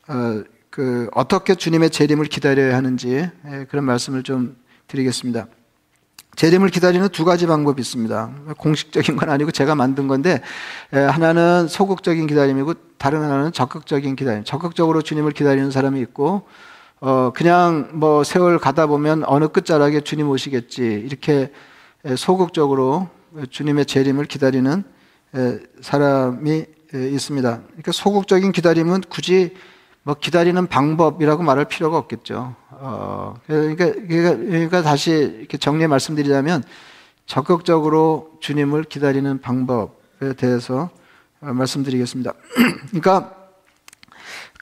어, 0.09 0.43
그 0.71 1.09
어떻게 1.13 1.55
주님의 1.55 1.91
재림을 1.91 2.27
기다려야 2.27 2.77
하는지 2.77 3.15
에, 3.15 3.65
그런 3.69 3.85
말씀을 3.85 4.23
좀 4.23 4.57
드리겠습니다. 4.89 5.47
재림을 6.37 6.71
기다리는 6.71 7.09
두 7.11 7.25
가지 7.25 7.47
방법이 7.47 7.81
있습니다. 7.81 8.31
공식적인 8.57 9.17
건 9.17 9.29
아니고 9.29 9.51
제가 9.51 9.75
만든 9.75 10.09
건데 10.09 10.41
하나는 10.91 11.69
소극적인 11.69 12.27
기다림이고 12.27 12.75
다른 12.97 13.23
하나는 13.23 13.53
적극적인 13.53 14.17
기다림. 14.17 14.45
적극적으로 14.45 15.03
주님을 15.03 15.33
기다리는 15.33 15.71
사람이 15.71 16.01
있고 16.01 16.43
어 17.01 17.33
그냥 17.35 17.91
뭐 17.95 18.25
세월 18.25 18.59
가다 18.59 18.87
보면 18.87 19.25
어느 19.27 19.49
끝자락에 19.49 20.01
주님 20.01 20.31
오시겠지 20.31 21.03
이렇게 21.05 21.53
소극적으로 22.17 23.09
주님의 23.51 23.87
재림을 23.87 24.25
기다리는 24.25 24.85
사람이 25.81 26.65
있습니다. 26.95 27.61
그러니까 27.67 27.93
소극적인 27.93 28.53
기다림은 28.53 29.03
굳이 29.09 29.55
뭐 30.03 30.15
기다리는 30.15 30.67
방법이라고 30.67 31.43
말할 31.43 31.67
필요가 31.67 31.99
없겠죠. 31.99 32.55
어, 32.85 33.37
그러니까, 33.47 33.93
그러니까, 33.93 34.83
다시 34.83 35.13
이렇게 35.13 35.57
정리해 35.57 35.87
말씀드리자면 35.87 36.65
적극적으로 37.27 38.33
주님을 38.41 38.83
기다리는 38.83 39.41
방법에 39.41 40.33
대해서 40.37 40.91
말씀드리겠습니다. 41.39 42.33
그러니까 42.91 43.37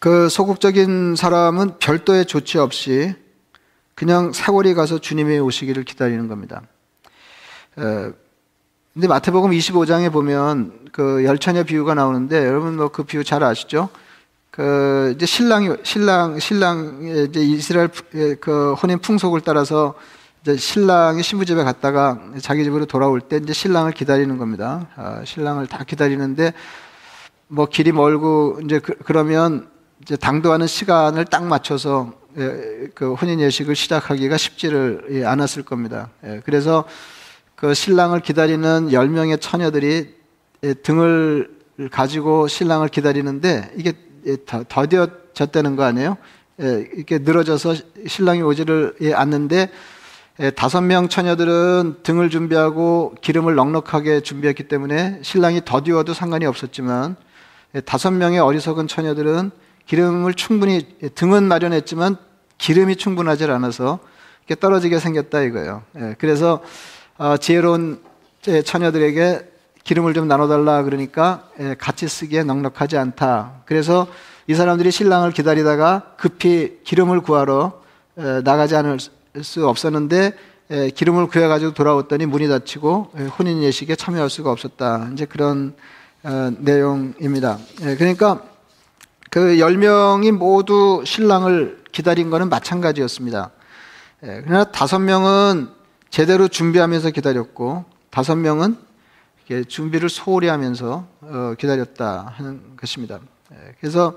그 0.02 0.28
소극적인 0.28 1.16
사람은 1.16 1.78
별도의 1.78 2.26
조치 2.26 2.58
없이 2.58 3.14
그냥 3.94 4.32
사거리 4.34 4.74
가서 4.74 4.98
주님이 4.98 5.38
오시기를 5.38 5.84
기다리는 5.84 6.28
겁니다. 6.28 6.60
근데 7.74 9.08
마태복음 9.08 9.50
25장에 9.50 10.12
보면 10.12 10.88
그 10.92 11.24
열처녀 11.24 11.64
비유가 11.64 11.94
나오는데 11.94 12.44
여러분 12.46 12.76
뭐 12.76 12.88
그 12.88 13.04
비유 13.04 13.24
잘 13.24 13.42
아시죠? 13.42 13.88
그 14.60 15.14
이제 15.16 15.24
신랑이 15.24 15.70
신랑 15.84 16.38
신랑 16.38 17.28
이제 17.30 17.40
이스라엘 17.40 17.88
그 18.40 18.74
혼인 18.74 18.98
풍속을 18.98 19.40
따라서 19.40 19.94
이제 20.42 20.54
신랑이 20.54 21.22
신부 21.22 21.46
집에 21.46 21.64
갔다가 21.64 22.20
자기 22.42 22.62
집으로 22.64 22.84
돌아올 22.84 23.22
때 23.22 23.38
이제 23.42 23.54
신랑을 23.54 23.92
기다리는 23.92 24.36
겁니다. 24.36 24.88
아, 24.96 25.22
신랑을 25.24 25.66
다 25.66 25.82
기다리는데 25.84 26.52
뭐 27.48 27.64
길이 27.64 27.90
멀고 27.90 28.60
이제 28.62 28.80
그, 28.80 29.10
러면 29.10 29.66
이제 30.02 30.18
당도하는 30.18 30.66
시간을 30.66 31.24
딱 31.24 31.46
맞춰서 31.46 32.12
예, 32.36 32.88
그 32.94 33.14
혼인 33.14 33.40
예식을 33.40 33.74
시작하기가 33.74 34.36
쉽지를 34.36 35.06
예, 35.12 35.24
않았을 35.24 35.62
겁니다. 35.62 36.10
예, 36.22 36.42
그래서 36.44 36.84
그 37.56 37.72
신랑을 37.72 38.20
기다리는 38.20 38.90
10명의 38.90 39.40
처녀들이 39.40 40.14
예, 40.64 40.74
등을 40.74 41.48
가지고 41.90 42.46
신랑을 42.46 42.88
기다리는데 42.88 43.72
이게 43.78 43.94
예, 43.94 44.09
더뎌졌다는 44.68 45.76
거 45.76 45.84
아니에요? 45.84 46.16
예, 46.60 46.86
이렇게 46.94 47.18
늘어져서 47.18 47.74
신랑이 48.06 48.42
오지를 48.42 48.94
예, 49.00 49.14
않는데 49.14 49.70
다섯 50.56 50.80
명 50.80 51.08
처녀들은 51.08 51.96
등을 52.02 52.30
준비하고 52.30 53.14
기름을 53.20 53.56
넉넉하게 53.56 54.20
준비했기 54.20 54.68
때문에 54.68 55.18
신랑이 55.22 55.62
더디워도 55.66 56.14
상관이 56.14 56.46
없었지만 56.46 57.16
다섯 57.84 58.10
명의 58.10 58.38
어리석은 58.38 58.88
처녀들은 58.88 59.50
기름을 59.84 60.34
충분히 60.34 60.86
등은 61.14 61.44
마련했지만 61.44 62.16
기름이 62.56 62.96
충분하지 62.96 63.44
않아서 63.44 63.98
이렇게 64.46 64.58
떨어지게 64.58 64.98
생겼다 64.98 65.42
이거예요. 65.42 65.82
그래서 66.18 66.62
어, 67.18 67.36
지혜로운 67.36 68.00
처녀들에게 68.64 69.49
기름을 69.90 70.14
좀 70.14 70.28
나눠달라 70.28 70.84
그러니까 70.84 71.48
예, 71.58 71.74
같이 71.76 72.06
쓰기에 72.06 72.44
넉넉하지 72.44 72.96
않다. 72.96 73.62
그래서 73.64 74.06
이 74.46 74.54
사람들이 74.54 74.92
신랑을 74.92 75.32
기다리다가 75.32 76.14
급히 76.16 76.78
기름을 76.84 77.22
구하러 77.22 77.80
나가지 78.44 78.76
않을 78.76 78.98
수 79.42 79.68
없었는데 79.68 80.32
기름을 80.94 81.26
구해가지고 81.26 81.74
돌아왔더니 81.74 82.26
문이 82.26 82.46
닫히고 82.46 83.14
혼인 83.36 83.64
예식에 83.64 83.96
참여할 83.96 84.30
수가 84.30 84.52
없었다. 84.52 85.10
이제 85.12 85.24
그런 85.24 85.74
어, 86.22 86.52
내용입니다. 86.58 87.58
예, 87.82 87.96
그러니까 87.96 88.42
그 89.28 89.56
10명이 89.56 90.30
모두 90.30 91.02
신랑을 91.04 91.82
기다린 91.90 92.30
것은 92.30 92.48
마찬가지였습니다. 92.48 93.50
예, 94.22 94.42
그러나 94.44 94.62
다섯 94.62 95.00
명은 95.00 95.68
제대로 96.10 96.46
준비하면서 96.46 97.10
기다렸고 97.10 97.86
다섯 98.10 98.36
명은 98.36 98.89
준비를 99.66 100.08
소홀히 100.08 100.48
하면서 100.48 101.06
어, 101.20 101.54
기다렸다 101.58 102.32
하는 102.36 102.76
것입니다. 102.76 103.18
예, 103.52 103.74
그래서 103.80 104.16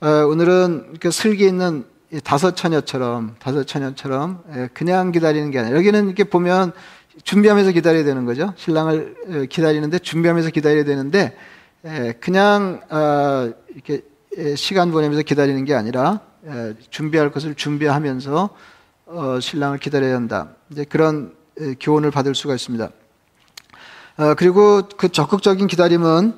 어, 0.00 0.08
오늘은 0.28 0.98
그 1.00 1.10
슬기 1.10 1.46
있는 1.46 1.86
다섯 2.22 2.54
처녀처럼 2.54 3.36
다섯 3.38 3.64
처녀처럼 3.64 4.44
예, 4.54 4.68
그냥 4.74 5.10
기다리는 5.10 5.50
게 5.50 5.58
아니라 5.58 5.76
여기는 5.76 6.06
이렇게 6.06 6.24
보면 6.24 6.72
준비하면서 7.24 7.72
기다려야 7.72 8.04
되는 8.04 8.24
거죠. 8.26 8.52
신랑을 8.56 9.48
기다리는데 9.48 9.98
준비하면서 9.98 10.50
기다려야 10.50 10.84
되는데 10.84 11.36
그냥 12.20 12.80
이렇게 13.74 14.02
시간 14.54 14.92
보내면서 14.92 15.22
기다리는 15.22 15.64
게 15.64 15.74
아니라 15.74 16.20
준비할 16.90 17.32
것을 17.32 17.56
준비하면서 17.56 18.50
어, 19.06 19.40
신랑을 19.40 19.78
기다려야 19.78 20.14
한다. 20.14 20.50
이제 20.70 20.84
그런 20.84 21.34
교훈을 21.80 22.12
받을 22.12 22.36
수가 22.36 22.54
있습니다. 22.54 22.88
어, 24.18 24.34
그리고 24.34 24.82
그 24.96 25.10
적극적인 25.10 25.68
기다림은 25.68 26.34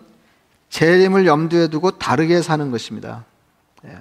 재림을 0.69 1.27
염두에 1.27 1.69
두고 1.69 1.93
다르게 1.93 2.43
사는 2.43 2.71
것입니다. 2.71 3.25
예. 3.87 3.99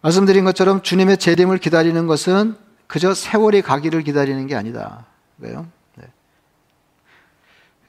말씀드린 0.00 0.44
것처럼 0.44 0.82
주님의 0.82 1.18
재림을 1.18 1.58
기다리는 1.58 2.06
것은 2.06 2.56
그저 2.86 3.12
세월이 3.12 3.62
가기를 3.62 4.02
기다리는 4.02 4.46
게 4.46 4.54
아니다. 4.54 5.04
왜요? 5.38 5.66
네. 5.96 6.06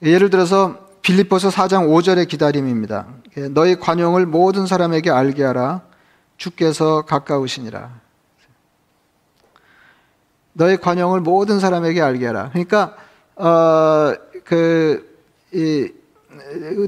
예를 0.02 0.30
들어서 0.30 0.86
빌립보서 1.02 1.50
4장 1.50 1.88
5절의 1.88 2.28
기다림입니다. 2.28 3.08
예, 3.38 3.48
너희 3.48 3.80
관용을 3.80 4.26
모든 4.26 4.68
사람에게 4.68 5.10
알게 5.10 5.44
하라. 5.44 5.84
주께서 6.36 7.04
가까우시니라. 7.04 7.92
너희 10.52 10.76
관용을 10.76 11.22
모든 11.22 11.62
사람에게 11.62 12.02
알게 12.02 12.26
하라. 12.26 12.50
그러니까 12.50 12.98
어그 13.38 15.06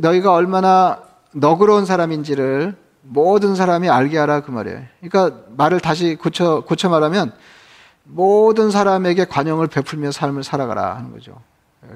너희가 0.01 0.33
얼마나 0.33 1.03
너그러운 1.31 1.85
사람인지를 1.85 2.75
모든 3.01 3.55
사람이 3.55 3.89
알게 3.89 4.17
하라 4.17 4.41
그 4.41 4.51
말이에요. 4.51 4.81
그러니까 5.01 5.41
말을 5.55 5.79
다시 5.79 6.15
고쳐 6.15 6.63
고쳐 6.65 6.89
말하면 6.89 7.31
모든 8.03 8.71
사람에게 8.71 9.25
관용을 9.25 9.67
베풀며 9.67 10.11
삶을 10.11 10.43
살아가라 10.43 10.95
하는 10.95 11.11
거죠. 11.11 11.39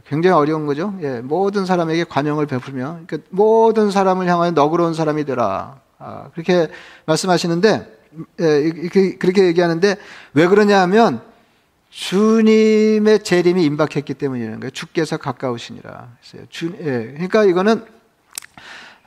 굉장히 0.07 0.35
어려운 0.35 0.65
거죠. 0.65 0.93
예, 1.01 1.19
모든 1.21 1.65
사람에게 1.65 2.05
관용을 2.05 2.45
베풀며 2.45 2.99
그러니까 3.05 3.27
모든 3.31 3.91
사람을 3.91 4.27
향하여 4.27 4.51
너그러운 4.51 4.93
사람이 4.93 5.25
되라. 5.25 5.79
아, 5.99 6.29
그렇게 6.33 6.67
말씀하시는데 7.05 7.97
예, 8.39 8.71
그렇게 9.19 9.45
얘기하는데 9.45 9.97
왜 10.33 10.47
그러냐 10.47 10.81
하면 10.81 11.21
주님의 11.93 13.23
재림이 13.23 13.63
임박했기 13.63 14.15
때문이라는 14.15 14.59
거예요. 14.59 14.71
주께서 14.71 15.17
가까우시니라 15.17 16.09
했어요. 16.23 16.47
주, 16.49 16.73
예, 16.79 17.13
그러니까 17.13 17.43
이거는 17.43 17.85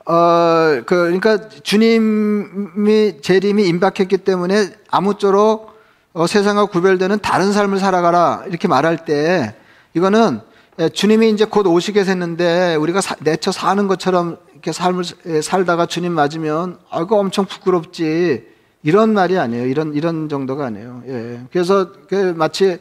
어, 0.05 0.81
그, 0.85 0.95
그러니까 0.95 1.49
주님이 1.49 3.21
재림이 3.21 3.67
임박했기 3.67 4.19
때문에 4.19 4.69
아무쪼록 4.89 5.75
어, 6.13 6.27
세상과 6.27 6.67
구별되는 6.67 7.19
다른 7.19 7.51
삶을 7.51 7.77
살아가라 7.79 8.45
이렇게 8.47 8.69
말할 8.69 9.03
때 9.03 9.53
이거는 9.93 10.39
예, 10.79 10.87
주님이 10.87 11.31
이제 11.31 11.43
곧 11.43 11.67
오시겠했는데 11.67 12.75
우리가 12.75 13.01
사, 13.01 13.15
내쳐 13.19 13.51
사는 13.51 13.85
것처럼 13.87 14.37
이렇게 14.53 14.71
삶을 14.71 15.03
예, 15.25 15.41
살다가 15.41 15.87
주님 15.87 16.13
맞으면 16.13 16.79
아이고 16.89 17.19
엄청 17.19 17.43
부끄럽지 17.43 18.47
이런 18.87 19.13
말이 19.13 19.37
아니에요. 19.37 19.65
이런 19.65 19.93
이런 19.93 20.29
정도가 20.29 20.67
아니에요. 20.67 21.03
예. 21.07 21.41
그래서 21.51 21.91
그 22.07 22.33
마치 22.37 22.79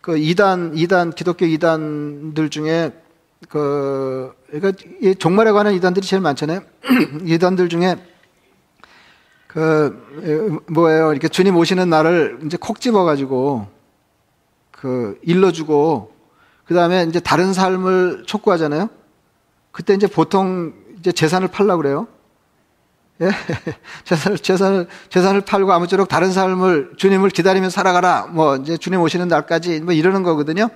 그 0.00 0.16
이단 0.16 0.74
이단 0.76 1.10
기독교 1.10 1.46
이단들 1.46 2.48
중에 2.48 2.92
그 3.48 4.32
그러니까 4.52 4.80
종말에 5.18 5.50
관한 5.50 5.74
이단들이 5.74 6.06
제일 6.06 6.22
많잖아요. 6.22 6.60
이단들 7.26 7.68
중에 7.68 7.96
그 9.48 10.62
뭐예요? 10.70 11.10
이렇게 11.10 11.26
주님 11.26 11.56
오시는 11.56 11.90
날을 11.90 12.38
이제 12.46 12.56
콕 12.56 12.80
집어 12.80 13.02
가지고 13.02 13.66
그 14.70 15.18
일러주고 15.22 16.12
그 16.66 16.72
다음에 16.72 17.02
이제 17.08 17.18
다른 17.18 17.52
삶을 17.52 18.26
촉구하잖아요. 18.26 18.88
그때 19.72 19.92
이제 19.94 20.06
보통 20.06 20.72
이제 21.00 21.10
재산을 21.10 21.48
팔라 21.48 21.78
그래요. 21.78 22.06
예? 23.22 23.30
재산을, 24.04 24.38
재산을, 24.38 24.88
재산을 25.08 25.40
팔고 25.42 25.72
아무쪼록 25.72 26.08
다른 26.08 26.32
삶을 26.32 26.94
주님을 26.96 27.30
기다리며 27.30 27.70
살아가라. 27.70 28.26
뭐, 28.26 28.56
이제 28.56 28.76
주님 28.76 29.00
오시는 29.00 29.28
날까지 29.28 29.80
뭐 29.80 29.94
이러는 29.94 30.22
거거든요. 30.22 30.68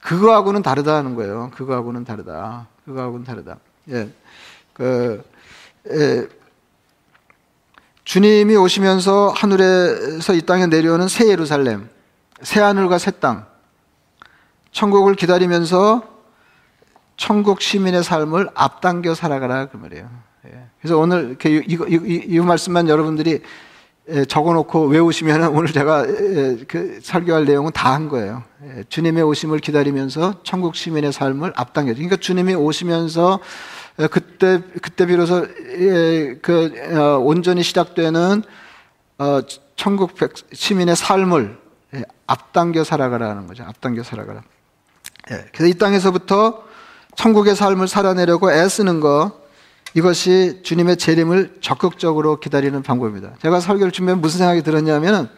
그거하고는 0.00 0.62
다르다는 0.62 1.14
거예요. 1.16 1.50
그거하고는 1.54 2.04
다르다. 2.04 2.68
그거하고는 2.84 3.24
다르다. 3.24 3.58
예. 3.90 4.08
그, 4.72 5.24
예. 5.90 6.28
주님이 8.04 8.54
오시면서 8.54 9.30
하늘에서 9.30 10.32
이 10.34 10.42
땅에 10.42 10.66
내려오는 10.66 11.08
새 11.08 11.28
예루살렘, 11.28 11.88
새 12.40 12.60
하늘과 12.60 12.98
새 12.98 13.10
땅, 13.10 13.46
천국을 14.70 15.16
기다리면서 15.16 16.02
천국 17.16 17.60
시민의 17.60 18.04
삶을 18.04 18.50
앞당겨 18.54 19.14
살아가라 19.14 19.66
그 19.66 19.76
말이에요. 19.76 20.08
예. 20.52 20.66
그래서 20.80 20.98
오늘 20.98 21.28
이렇게 21.28 21.50
이, 21.50 21.62
이, 21.88 22.24
이, 22.26 22.40
말씀만 22.40 22.88
여러분들이 22.88 23.40
예, 24.08 24.24
적어놓고 24.24 24.86
외우시면 24.86 25.48
오늘 25.48 25.72
제가 25.72 26.06
예, 26.08 26.56
그 26.68 27.00
설교할 27.02 27.44
내용은 27.44 27.72
다 27.72 27.92
한 27.92 28.08
거예요. 28.08 28.42
주님의 28.88 29.22
오심을 29.22 29.58
기다리면서 29.58 30.42
천국 30.42 30.76
시민의 30.76 31.12
삶을 31.12 31.52
앞당겨. 31.56 31.94
그러니까 31.94 32.16
주님이 32.16 32.54
오시면서 32.54 33.40
그때 34.10 34.62
그때 34.82 35.06
비로소 35.06 35.46
그 36.42 36.72
어, 36.94 37.18
온전히 37.18 37.62
시작되는 37.62 38.42
어, 39.18 39.40
천국 39.76 40.12
시민의 40.52 40.96
삶을 40.96 41.58
앞당겨 42.26 42.84
살아가라는 42.84 43.46
거죠. 43.46 43.64
앞당겨 43.64 44.02
살아가라. 44.02 44.42
그래서 45.52 45.66
이 45.66 45.74
땅에서부터 45.74 46.64
천국의 47.16 47.56
삶을 47.56 47.88
살아내려고 47.88 48.52
애쓰는 48.52 49.00
거 49.00 49.45
이것이 49.96 50.60
주님의 50.62 50.98
재림을 50.98 51.56
적극적으로 51.62 52.38
기다리는 52.38 52.82
방법입니다. 52.82 53.30
제가 53.40 53.60
설교를 53.60 53.92
준비하면 53.92 54.20
무슨 54.20 54.38
생각이 54.38 54.62
들었냐면 54.62 55.30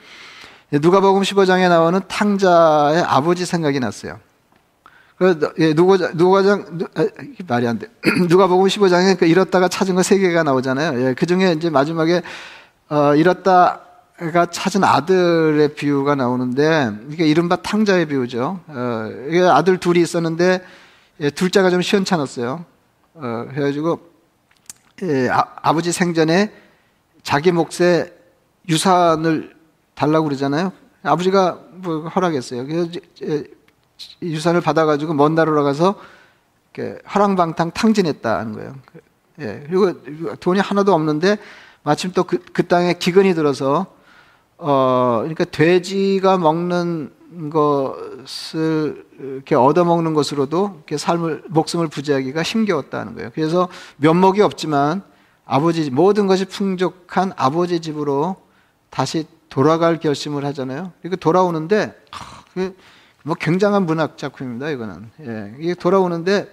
누가복음 0.72 1.22
15장에 1.22 1.68
나오는 1.68 2.00
탕자의 2.08 3.04
아버지 3.04 3.46
생각이 3.46 3.78
났어요. 3.78 4.18
그 5.16 5.54
예, 5.58 5.74
누가 5.74 5.94
아, 5.94 7.06
말이 7.46 7.68
안 7.68 7.78
돼. 7.78 7.86
누가복음 8.28 8.66
15장에 8.66 9.16
그 9.16 9.26
잃었다가 9.26 9.68
찾은 9.68 9.94
거 9.94 10.02
세 10.02 10.18
개가 10.18 10.42
나오잖아요. 10.42 11.06
예, 11.06 11.14
그 11.14 11.24
중에 11.26 11.52
이제 11.52 11.70
마지막에 11.70 12.22
어, 12.88 13.14
잃었다 13.14 13.82
가 14.32 14.46
찾은 14.46 14.82
아들의 14.82 15.76
비유가 15.76 16.16
나오는데 16.16 16.90
이게 17.10 17.28
이른바 17.28 17.54
탕자의 17.54 18.06
비유죠. 18.06 18.58
어, 18.66 19.10
이게 19.28 19.40
아들 19.42 19.78
둘이 19.78 20.00
있었는데 20.00 20.64
예, 21.20 21.30
둘째가 21.30 21.70
좀 21.70 21.80
시원찮았어요. 21.80 22.64
어, 23.14 23.46
그래가지고 23.54 24.17
예, 25.02 25.28
아, 25.30 25.72
버지 25.72 25.92
생전에 25.92 26.52
자기 27.22 27.52
몫의 27.52 28.12
유산을 28.68 29.54
달라고 29.94 30.24
그러잖아요. 30.24 30.72
아버지가 31.02 31.58
뭐 31.72 32.08
허락했어요. 32.08 32.66
그래서 32.66 32.90
유산을 34.22 34.60
받아가지고 34.60 35.14
먼 35.14 35.34
나라로 35.34 35.62
가서 35.64 35.94
허랑방탕 37.12 37.72
탕진했다는 37.72 38.52
거예요. 38.52 38.74
예, 39.40 39.64
그리고 39.68 40.36
돈이 40.36 40.60
하나도 40.60 40.94
없는데 40.94 41.38
마침 41.82 42.12
또그 42.12 42.38
그 42.52 42.66
땅에 42.66 42.94
기근이 42.94 43.34
들어서 43.34 43.86
어 44.58 45.18
그러니까 45.20 45.44
돼지가 45.44 46.38
먹는 46.38 47.12
것을 47.50 49.06
이렇게 49.18 49.54
얻어먹는 49.54 50.14
것으로도 50.14 50.74
이렇게 50.76 50.96
삶을 50.96 51.44
목숨을 51.48 51.88
부지하기가 51.88 52.42
힘겨웠다는 52.42 53.14
거예요. 53.14 53.30
그래서 53.34 53.68
면목이 53.96 54.40
없지만 54.40 55.02
아버지 55.44 55.90
모든 55.90 56.26
것이 56.26 56.44
풍족한 56.44 57.32
아버지 57.36 57.80
집으로 57.80 58.36
다시 58.90 59.26
돌아갈 59.48 59.98
결심을 59.98 60.44
하잖아요. 60.46 60.92
이거 61.04 61.16
돌아오는데 61.16 61.94
뭐 63.24 63.34
굉장한 63.34 63.86
문학 63.86 64.16
작품입니다. 64.18 64.70
이거는 64.70 65.10
예, 65.20 65.54
이게 65.58 65.74
돌아오는데 65.74 66.52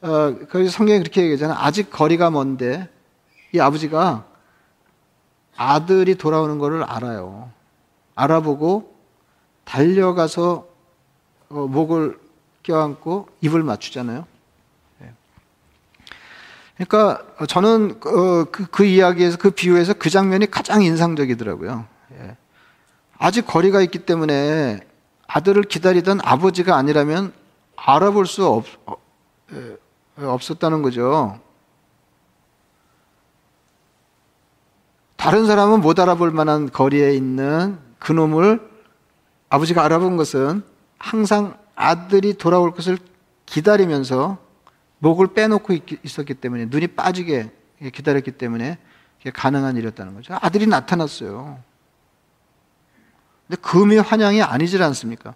어, 0.00 0.36
거기 0.50 0.68
성경이 0.68 1.00
그렇게 1.00 1.22
얘기하잖아요. 1.22 1.58
아직 1.60 1.90
거리가 1.90 2.30
먼데 2.30 2.88
이 3.52 3.60
아버지가 3.60 4.24
아들이 5.56 6.14
돌아오는 6.14 6.58
것을 6.58 6.82
알아요. 6.82 7.50
알아보고 8.14 8.97
달려가서 9.68 10.66
어, 11.50 11.54
목을 11.54 12.18
껴안고 12.62 13.28
입을 13.42 13.62
맞추잖아요. 13.62 14.26
예. 15.02 15.12
그러니까 16.76 17.22
저는 17.46 18.00
그, 18.00 18.46
그, 18.50 18.66
그, 18.66 18.84
이야기에서 18.84 19.36
그 19.36 19.50
비유에서 19.50 19.94
그 19.94 20.08
장면이 20.08 20.50
가장 20.50 20.82
인상적이더라고요. 20.82 21.84
예. 22.14 22.36
아직 23.18 23.46
거리가 23.46 23.82
있기 23.82 24.00
때문에 24.00 24.80
아들을 25.26 25.64
기다리던 25.64 26.20
아버지가 26.22 26.74
아니라면 26.76 27.34
알아볼 27.76 28.26
수 28.26 28.46
없, 28.46 28.64
어, 28.86 28.96
예, 29.52 29.76
없었다는 30.24 30.80
거죠. 30.80 31.38
다른 35.16 35.46
사람은 35.46 35.82
못 35.82 35.98
알아볼 35.98 36.30
만한 36.30 36.70
거리에 36.70 37.12
있는 37.12 37.78
그놈을 37.98 38.77
아버지가 39.48 39.84
알아본 39.84 40.16
것은 40.16 40.62
항상 40.98 41.58
아들이 41.74 42.34
돌아올 42.34 42.72
것을 42.74 42.98
기다리면서 43.46 44.38
목을 44.98 45.28
빼놓고 45.28 45.74
있었기 46.02 46.34
때문에 46.34 46.66
눈이 46.66 46.88
빠지게 46.88 47.50
기다렸기 47.92 48.32
때문에 48.32 48.78
가능한 49.32 49.76
일이었다는 49.76 50.14
거죠. 50.14 50.36
아들이 50.40 50.66
나타났어요. 50.66 51.58
근데 53.46 53.60
금이 53.62 53.98
환영이 53.98 54.42
아니질 54.42 54.82
않습니까? 54.82 55.34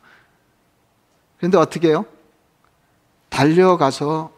그런데 1.39 1.59
어떻게 1.59 1.89
해요? 1.89 2.05
달려가서 3.31 4.33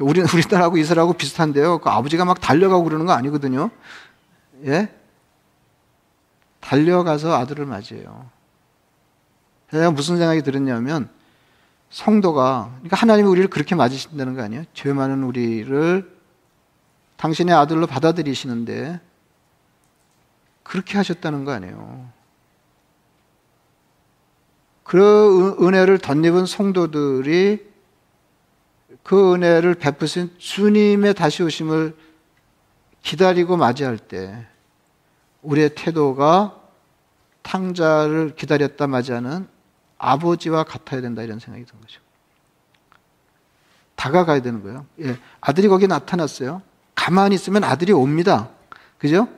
우리 0.00 0.20
우리나라하고 0.20 0.76
이스라엘하고 0.76 1.14
비슷한데요. 1.14 1.78
그 1.78 1.88
아버지가 1.88 2.24
막 2.24 2.40
달려가고 2.40 2.84
그러는 2.84 3.06
거 3.06 3.12
아니거든요. 3.12 3.70
예? 4.66 4.92
달려가서 6.60 7.34
아들을 7.34 7.66
맞이해요. 7.66 8.30
제가 9.72 9.90
무슨 9.90 10.18
생각이 10.18 10.42
들었냐면 10.42 11.08
성도가 11.88 12.70
그러니까 12.74 12.96
하나님이 12.96 13.26
우리를 13.28 13.48
그렇게 13.48 13.74
맞으신다는 13.74 14.34
거 14.34 14.42
아니에요? 14.42 14.64
죄 14.74 14.92
많은 14.92 15.22
우리를 15.22 16.20
당신의 17.16 17.54
아들로 17.54 17.86
받아들이시는데 17.86 19.00
그렇게 20.62 20.98
하셨다는 20.98 21.44
거 21.44 21.52
아니에요? 21.52 22.10
그 24.84 25.56
은혜를 25.60 25.98
덧입은 25.98 26.44
성도들이 26.44 27.72
그 29.02 29.34
은혜를 29.34 29.74
베푸신 29.76 30.34
주님의 30.36 31.14
다시 31.14 31.42
오심을 31.42 31.96
기다리고 33.00 33.56
맞이할 33.56 33.96
때 33.96 34.46
우리의 35.40 35.74
태도가 35.74 36.60
탕자를 37.40 38.34
기다렸다 38.36 38.86
맞이하는 38.86 39.51
아버지와 40.02 40.64
같아야 40.64 41.00
된다 41.00 41.22
이런 41.22 41.38
생각이 41.38 41.64
든 41.64 41.80
거죠. 41.80 42.00
다가가야 43.94 44.42
되는 44.42 44.62
거예요. 44.62 44.84
예. 45.00 45.16
아들이 45.40 45.68
거기 45.68 45.86
나타났어요. 45.86 46.60
가만히 46.96 47.36
있으면 47.36 47.62
아들이 47.62 47.92
옵니다. 47.92 48.48
그죠? 48.98 49.28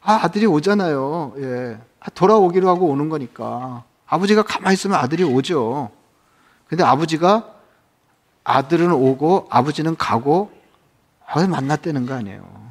아, 0.00 0.20
아들이 0.22 0.46
오잖아요. 0.46 1.34
예. 1.38 1.80
아, 1.98 2.10
돌아오기로 2.10 2.68
하고 2.68 2.86
오는 2.86 3.08
거니까. 3.08 3.82
아버지가 4.06 4.44
가만히 4.44 4.74
있으면 4.74 4.98
아들이 4.98 5.24
오죠. 5.24 5.90
근데 6.68 6.84
아버지가 6.84 7.52
아들은 8.44 8.92
오고 8.92 9.48
아버지는 9.50 9.96
가고 9.96 10.52
아, 11.26 11.44
만났다는 11.44 12.06
거 12.06 12.14
아니에요. 12.14 12.61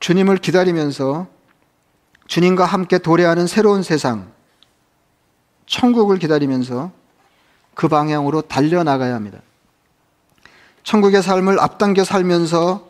주님을 0.00 0.38
기다리면서 0.38 1.28
주님과 2.26 2.64
함께 2.64 2.98
도래하는 2.98 3.46
새로운 3.46 3.82
세상, 3.82 4.32
천국을 5.66 6.18
기다리면서 6.18 6.90
그 7.74 7.88
방향으로 7.88 8.42
달려나가야 8.42 9.14
합니다. 9.14 9.40
천국의 10.82 11.22
삶을 11.22 11.60
앞당겨 11.60 12.04
살면서 12.04 12.88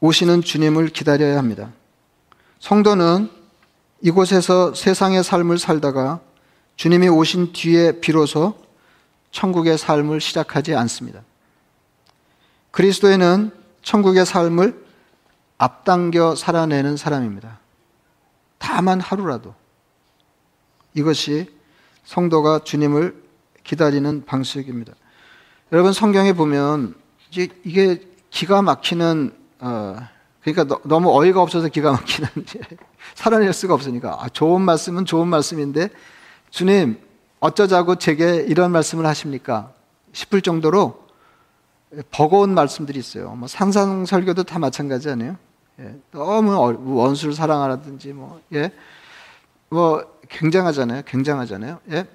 오시는 0.00 0.42
주님을 0.42 0.88
기다려야 0.88 1.36
합니다. 1.38 1.70
성도는 2.58 3.30
이곳에서 4.00 4.74
세상의 4.74 5.22
삶을 5.22 5.58
살다가 5.58 6.20
주님이 6.76 7.08
오신 7.08 7.52
뒤에 7.52 8.00
비로소 8.00 8.54
천국의 9.30 9.76
삶을 9.76 10.20
시작하지 10.20 10.74
않습니다. 10.74 11.22
그리스도에는 12.70 13.50
천국의 13.82 14.24
삶을 14.24 14.89
앞당겨 15.60 16.36
살아내는 16.36 16.96
사람입니다. 16.96 17.58
다만 18.56 18.98
하루라도. 18.98 19.54
이것이 20.94 21.54
성도가 22.04 22.60
주님을 22.60 23.22
기다리는 23.62 24.24
방식입니다. 24.24 24.94
여러분 25.70 25.92
성경에 25.92 26.32
보면 26.32 26.94
이제 27.28 27.48
이게 27.62 28.02
기가 28.30 28.62
막히는 28.62 29.34
어 29.60 29.96
그러니까 30.42 30.78
너, 30.84 30.98
무 30.98 31.14
어이가 31.14 31.42
없어서 31.42 31.68
기가 31.68 31.92
막히는 31.92 32.30
살아낼 33.14 33.52
수가 33.52 33.74
없으니까 33.74 34.16
아, 34.18 34.30
좋은 34.30 34.62
말씀은 34.62 35.04
좋은 35.04 35.28
말씀인데 35.28 35.90
주님 36.48 36.98
어쩌자고 37.38 37.96
제게 37.96 38.36
이런 38.36 38.72
말씀을 38.72 39.04
하십니까 39.04 39.74
싶을 40.12 40.40
정도로 40.40 41.06
버거운 42.10 42.54
말씀들이 42.54 42.98
있어요. 42.98 43.34
뭐 43.34 43.46
상상 43.46 44.06
설교도 44.06 44.44
다 44.44 44.58
마찬가지 44.58 45.10
아니에요? 45.10 45.36
예, 45.80 45.98
너무 46.10 46.76
원수를 46.94 47.32
사랑하라든지 47.32 48.12
뭐, 48.12 48.40
예, 48.52 48.70
뭐 49.70 50.04
굉장하잖아요. 50.28 51.02
굉장하잖아요. 51.06 51.80
예, 51.90 52.06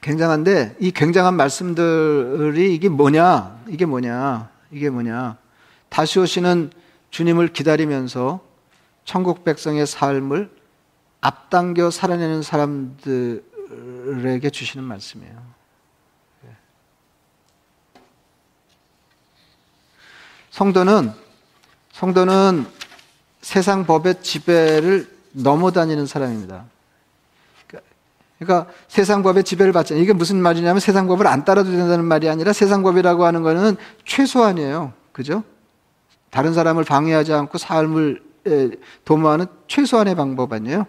굉장한데 0.00 0.76
이 0.78 0.92
굉장한 0.92 1.34
말씀들이 1.34 2.72
이게 2.74 2.88
뭐냐? 2.88 3.64
이게 3.68 3.84
뭐냐? 3.84 4.48
이게 4.70 4.90
뭐냐? 4.90 5.36
다시 5.88 6.20
오시는 6.20 6.70
주님을 7.10 7.48
기다리면서 7.48 8.40
천국 9.04 9.44
백성의 9.44 9.86
삶을 9.86 10.50
앞당겨 11.20 11.90
살아내는 11.90 12.42
사람들에게 12.42 13.00
주시는 14.50 14.84
말씀이에요. 14.84 15.42
예. 16.46 16.50
성도는 20.50 21.12
성도는 21.92 22.66
세상 23.44 23.84
법의 23.84 24.22
지배를 24.22 25.06
넘어다니는 25.32 26.06
사람입니다. 26.06 26.64
그러니까 28.38 28.72
세상 28.88 29.22
법의 29.22 29.44
지배를 29.44 29.72
받지 29.72 29.96
이게 30.00 30.14
무슨 30.14 30.40
말이냐면 30.40 30.80
세상 30.80 31.06
법을 31.06 31.26
안 31.26 31.44
따라도 31.44 31.70
된다는 31.70 32.06
말이 32.06 32.26
아니라 32.28 32.54
세상 32.54 32.82
법이라고 32.82 33.26
하는 33.26 33.42
거는 33.42 33.76
최소한이에요. 34.06 34.94
그죠? 35.12 35.44
다른 36.30 36.54
사람을 36.54 36.84
방해하지 36.84 37.34
않고 37.34 37.58
삶을 37.58 38.22
도모하는 39.04 39.44
최소한의 39.68 40.14
방법 40.14 40.54
아니에요? 40.54 40.86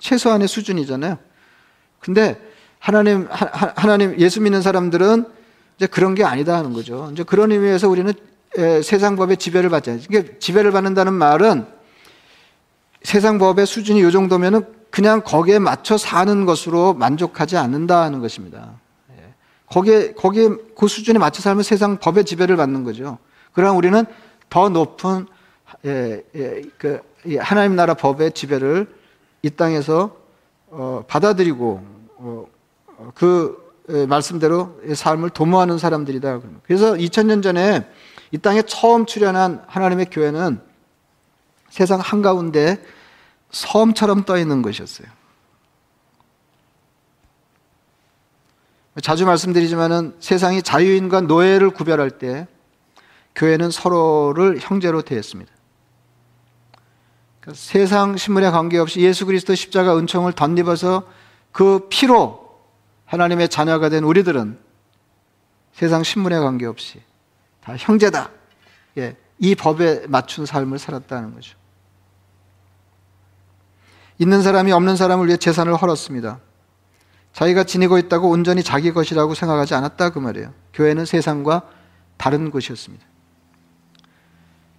최소한의 0.00 0.48
수준이잖아요. 0.48 1.18
근데 2.00 2.36
하나님 2.80 3.28
하나님 3.30 4.18
예수 4.18 4.40
믿는 4.40 4.60
사람들은 4.60 5.24
이제 5.76 5.86
그런 5.86 6.16
게 6.16 6.24
아니다 6.24 6.56
하는 6.56 6.72
거죠. 6.72 7.10
이제 7.12 7.22
그런 7.22 7.52
의미에서 7.52 7.88
우리는 7.88 8.12
세상 8.82 9.14
법의 9.14 9.36
지배를 9.36 9.70
받지. 9.70 10.04
그러니까 10.08 10.34
지배를 10.40 10.72
받는다는 10.72 11.12
말은 11.12 11.75
세상 13.06 13.38
법의 13.38 13.66
수준이 13.66 14.00
이 14.00 14.10
정도면은 14.10 14.64
그냥 14.90 15.22
거기에 15.24 15.60
맞춰 15.60 15.96
사는 15.96 16.44
것으로 16.44 16.92
만족하지 16.92 17.56
않는다는 17.56 18.18
것입니다. 18.18 18.80
예. 19.16 19.32
거기에, 19.66 20.14
거기에 20.14 20.48
그 20.76 20.88
수준에 20.88 21.16
맞춰 21.16 21.40
살면 21.40 21.62
세상 21.62 21.98
법의 21.98 22.24
지배를 22.24 22.56
받는 22.56 22.82
거죠. 22.82 23.18
그러나 23.52 23.74
우리는 23.74 24.04
더 24.50 24.68
높은, 24.68 25.28
예, 25.84 26.24
예, 26.34 26.62
그, 26.78 27.00
하나님 27.38 27.76
나라 27.76 27.94
법의 27.94 28.32
지배를 28.32 28.92
이 29.42 29.50
땅에서 29.50 30.16
어, 30.70 31.04
받아들이고, 31.06 31.82
어, 32.16 32.46
그 33.14 33.72
예, 33.90 34.04
말씀대로 34.06 34.80
삶을 34.92 35.30
도모하는 35.30 35.78
사람들이다. 35.78 36.40
그래서 36.64 36.94
2000년 36.94 37.40
전에 37.40 37.88
이 38.32 38.38
땅에 38.38 38.62
처음 38.62 39.06
출현한 39.06 39.62
하나님의 39.68 40.06
교회는 40.10 40.60
세상 41.70 42.00
한가운데 42.00 42.82
섬처럼 43.50 44.24
떠 44.24 44.38
있는 44.38 44.62
것이었어요. 44.62 45.08
자주 49.02 49.26
말씀드리지만은 49.26 50.16
세상이 50.20 50.62
자유인과 50.62 51.22
노예를 51.22 51.70
구별할 51.70 52.10
때 52.12 52.46
교회는 53.34 53.70
서로를 53.70 54.58
형제로 54.58 55.02
대했습니다. 55.02 55.52
그러니까 57.40 57.60
세상 57.60 58.16
신문에 58.16 58.50
관계없이 58.50 59.00
예수 59.00 59.26
그리스도 59.26 59.54
십자가 59.54 59.96
은총을 59.98 60.32
덧입어서 60.32 61.06
그 61.52 61.88
피로 61.90 62.58
하나님의 63.04 63.48
자녀가 63.48 63.88
된 63.88 64.02
우리들은 64.02 64.58
세상 65.72 66.02
신문에 66.02 66.38
관계없이 66.38 67.02
다 67.62 67.76
형제다. 67.76 68.30
예, 68.96 69.16
이 69.38 69.54
법에 69.54 70.06
맞춘 70.06 70.46
삶을 70.46 70.78
살았다는 70.78 71.34
거죠. 71.34 71.56
있는 74.18 74.42
사람이 74.42 74.72
없는 74.72 74.96
사람을 74.96 75.26
위해 75.26 75.36
재산을 75.36 75.74
헐었습니다. 75.76 76.38
자기가 77.32 77.64
지니고 77.64 77.98
있다고 77.98 78.30
온전히 78.30 78.62
자기 78.62 78.92
것이라고 78.92 79.34
생각하지 79.34 79.74
않았다 79.74 80.10
그 80.10 80.18
말이에요. 80.18 80.52
교회는 80.72 81.04
세상과 81.04 81.62
다른 82.16 82.50
곳이었습니다. 82.50 83.04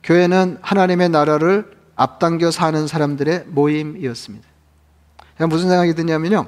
교회는 0.03 0.57
하나님의 0.61 1.09
나라를 1.09 1.77
앞당겨 1.95 2.49
사는 2.49 2.87
사람들의 2.87 3.45
모임이었습니다. 3.47 4.47
무슨 5.49 5.69
생각이 5.69 5.93
드냐면요. 5.93 6.47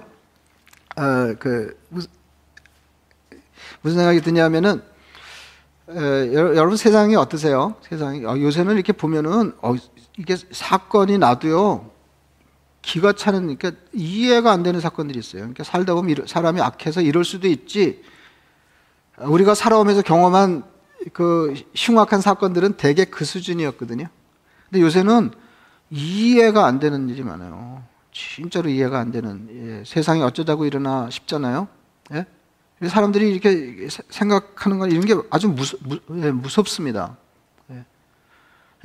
어, 0.96 1.36
그 1.40 1.78
무슨, 1.90 2.10
생각이 3.84 4.22
드냐면은 4.22 4.82
에, 5.90 6.34
여러분 6.34 6.76
세상이 6.76 7.16
어떠세요? 7.16 7.76
세상이 7.88 8.26
어, 8.26 8.40
요새는 8.40 8.76
이렇게 8.76 8.94
보면은 8.94 9.54
어, 9.62 9.76
이게 10.18 10.36
사건이 10.52 11.18
나도요 11.18 11.89
기가 12.82 13.14
차는 13.14 13.58
그러니까 13.58 13.72
이해가 13.94 14.52
안 14.52 14.64
되는 14.64 14.80
사건들이 14.80 15.20
있어요. 15.20 15.42
그러니까 15.42 15.64
살다 15.64 15.94
보면 15.96 16.26
사람이 16.26 16.62
악해서 16.62 17.02
이럴 17.02 17.24
수도 17.26 17.48
있지. 17.48 18.02
우리가 19.18 19.54
살아오면서 19.54 20.02
경험한 20.02 20.64
그 21.14 21.54
흉악한 21.76 22.22
사건들은 22.22 22.74
대개 22.74 23.06
그 23.06 23.26
수준이었거든요. 23.26 24.08
근데 24.70 24.82
요새는 24.82 25.32
이해가 25.90 26.66
안 26.66 26.80
되는 26.80 27.10
일이 27.10 27.24
많아요. 27.24 27.84
진짜로 28.12 28.70
이해가 28.70 29.00
안 29.00 29.12
되는 29.12 29.48
예, 29.52 29.84
세상이 29.86 30.22
어쩌자고 30.22 30.66
일어나 30.66 31.10
싶잖아요. 31.10 31.68
예? 32.14 32.26
사람들이 32.88 33.32
이렇게 33.32 33.88
생각하는 34.10 34.80
건 34.80 34.92
이런 34.92 35.06
게 35.06 35.16
아주 35.30 35.50
무서, 35.50 35.78
무, 35.82 36.00
예, 36.24 36.32
무섭습니다. 36.32 37.18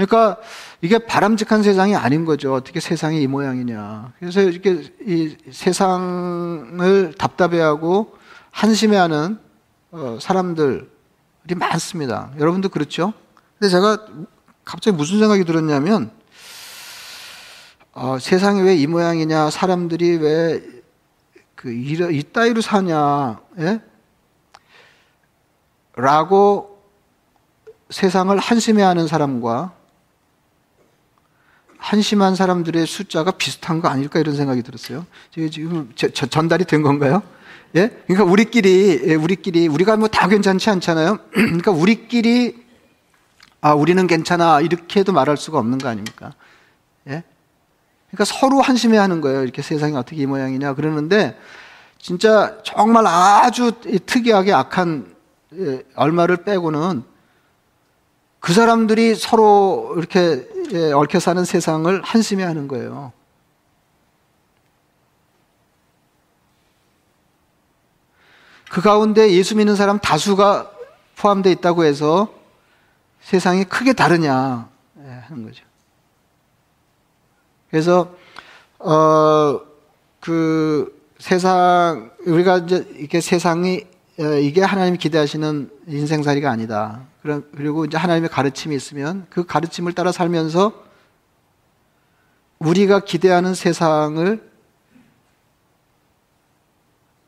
예. 0.00 0.04
그러니까 0.04 0.40
이게 0.80 0.98
바람직한 0.98 1.62
세상이 1.62 1.94
아닌 1.94 2.24
거죠. 2.24 2.54
어떻게 2.54 2.80
세상이 2.80 3.22
이 3.22 3.26
모양이냐. 3.26 4.12
그래서 4.18 4.40
이렇게 4.42 4.92
이 5.06 5.36
세상을 5.50 7.14
답답해하고 7.18 8.16
한심해하는 8.50 9.38
어, 9.92 10.18
사람들이 10.20 10.86
많습니다. 11.56 12.30
여러분도 12.38 12.68
그렇죠? 12.68 13.12
근데 13.58 13.70
제가 13.70 14.06
갑자기 14.64 14.96
무슨 14.96 15.18
생각이 15.18 15.44
들었냐면 15.44 16.10
어, 17.92 18.18
세상이 18.18 18.62
왜 18.62 18.74
이 18.76 18.86
모양이냐, 18.86 19.50
사람들이 19.50 20.16
왜 20.16 20.74
그 21.64 21.72
이따위로 21.72 22.60
사냐, 22.60 23.40
예? 23.60 23.80
라고 25.96 26.82
세상을 27.88 28.36
한심해하는 28.36 29.06
사람과 29.06 29.73
한심한 31.84 32.34
사람들의 32.34 32.86
숫자가 32.86 33.32
비슷한 33.32 33.82
거 33.82 33.88
아닐까 33.88 34.18
이런 34.18 34.34
생각이 34.34 34.62
들었어요. 34.62 35.04
지금 35.30 35.92
전달이 35.94 36.64
된 36.64 36.80
건가요? 36.80 37.22
예? 37.76 37.90
그러니까 38.06 38.24
우리끼리 38.24 39.02
예, 39.04 39.14
우리끼리 39.14 39.68
우리가 39.68 39.98
뭐 39.98 40.08
다 40.08 40.26
괜찮지 40.26 40.70
않잖아요. 40.70 41.18
그러니까 41.30 41.72
우리끼리 41.72 42.56
아 43.60 43.74
우리는 43.74 44.06
괜찮아 44.06 44.62
이렇게 44.62 45.02
도 45.02 45.12
말할 45.12 45.36
수가 45.36 45.58
없는 45.58 45.76
거 45.76 45.88
아닙니까? 45.90 46.32
예? 47.08 47.22
그러니까 48.10 48.24
서로 48.24 48.62
한심해 48.62 48.96
하는 48.96 49.20
거예요. 49.20 49.42
이렇게 49.42 49.60
세상이 49.60 49.94
어떻게 49.94 50.22
이 50.22 50.26
모양이냐 50.26 50.72
그러는데 50.72 51.38
진짜 51.98 52.56
정말 52.64 53.06
아주 53.06 53.72
특이하게 54.06 54.54
악한 54.54 55.14
예, 55.58 55.82
얼마를 55.96 56.44
빼고는 56.44 57.02
그 58.40 58.54
사람들이 58.54 59.16
서로 59.16 59.92
이렇게 59.98 60.48
예, 60.72 60.92
얽혀 60.92 61.20
사는 61.20 61.44
세상을 61.44 62.02
한심해 62.02 62.42
하는 62.44 62.68
거예요. 62.68 63.12
그 68.70 68.80
가운데 68.80 69.30
예수 69.32 69.56
믿는 69.56 69.76
사람 69.76 69.98
다수가 69.98 70.70
포함되어 71.16 71.52
있다고 71.52 71.84
해서 71.84 72.32
세상이 73.20 73.64
크게 73.64 73.92
다르냐 73.92 74.68
예, 74.98 75.10
하는 75.28 75.44
거죠. 75.44 75.64
그래서 77.70 78.14
어 78.78 79.74
그 80.24 81.04
세상 81.18 82.10
우리가 82.24 82.58
이제 82.58 82.88
이렇게 82.96 83.20
세상이 83.20 83.84
어, 84.18 84.24
이게 84.40 84.62
하나님이 84.62 84.96
기대하시는 84.96 85.70
인생살이가 85.86 86.50
아니다. 86.50 87.02
그리고 87.24 87.86
이제 87.86 87.96
하나님의 87.96 88.28
가르침이 88.28 88.76
있으면 88.76 89.26
그 89.30 89.46
가르침을 89.46 89.94
따라 89.94 90.12
살면서 90.12 90.84
우리가 92.58 93.00
기대하는 93.00 93.54
세상을 93.54 94.50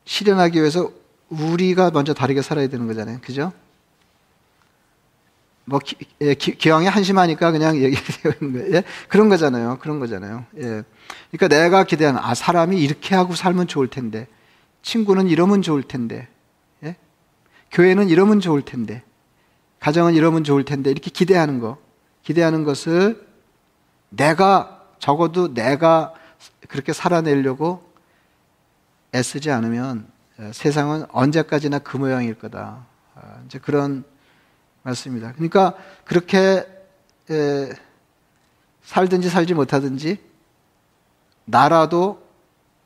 실현하기 0.05 0.59
위해서 0.59 0.91
우리가 1.29 1.91
먼저 1.91 2.13
다르게 2.13 2.41
살아야 2.41 2.67
되는 2.67 2.85
거잖아요. 2.87 3.19
그죠? 3.21 3.51
뭐 5.65 5.79
기, 5.79 5.95
예, 6.21 6.33
기 6.35 6.69
왕이 6.69 6.87
한심하니까 6.87 7.51
그냥 7.51 7.75
얘기하는 7.81 8.53
거예요. 8.53 8.75
예? 8.75 8.83
그런 9.09 9.29
거잖아요. 9.29 9.79
그런 9.79 9.99
거잖아요. 9.99 10.45
예. 10.57 10.83
그러니까 11.31 11.47
내가 11.49 11.83
기대하는 11.83 12.19
아 12.23 12.35
사람이 12.35 12.79
이렇게 12.79 13.15
하고 13.15 13.35
살면 13.35 13.67
좋을 13.67 13.87
텐데 13.87 14.27
친구는 14.83 15.27
이러면 15.27 15.61
좋을 15.63 15.83
텐데 15.83 16.27
예? 16.83 16.95
교회는 17.71 18.09
이러면 18.09 18.39
좋을 18.39 18.61
텐데 18.61 19.03
가정은 19.79 20.15
이러면 20.15 20.43
좋을 20.43 20.65
텐데 20.65 20.91
이렇게 20.91 21.09
기대하는 21.09 21.59
거 21.59 21.77
기대하는 22.23 22.63
것을 22.63 23.25
내가 24.09 24.85
적어도 24.99 25.53
내가 25.53 26.13
그렇게 26.67 26.93
살아내려고 26.93 27.87
애쓰지 29.13 29.51
않으면 29.51 30.07
예, 30.39 30.51
세상은 30.53 31.05
언제까지나 31.11 31.79
그 31.79 31.97
모양일 31.97 32.35
거다. 32.37 32.85
아, 33.15 33.41
이제 33.45 33.59
그런 33.59 34.03
말씀입니다. 34.83 35.33
그러니까 35.33 35.73
그렇게 36.05 36.65
에, 37.29 37.69
살든지 38.83 39.29
살지 39.29 39.53
못하든지 39.53 40.19
나라도 41.45 42.21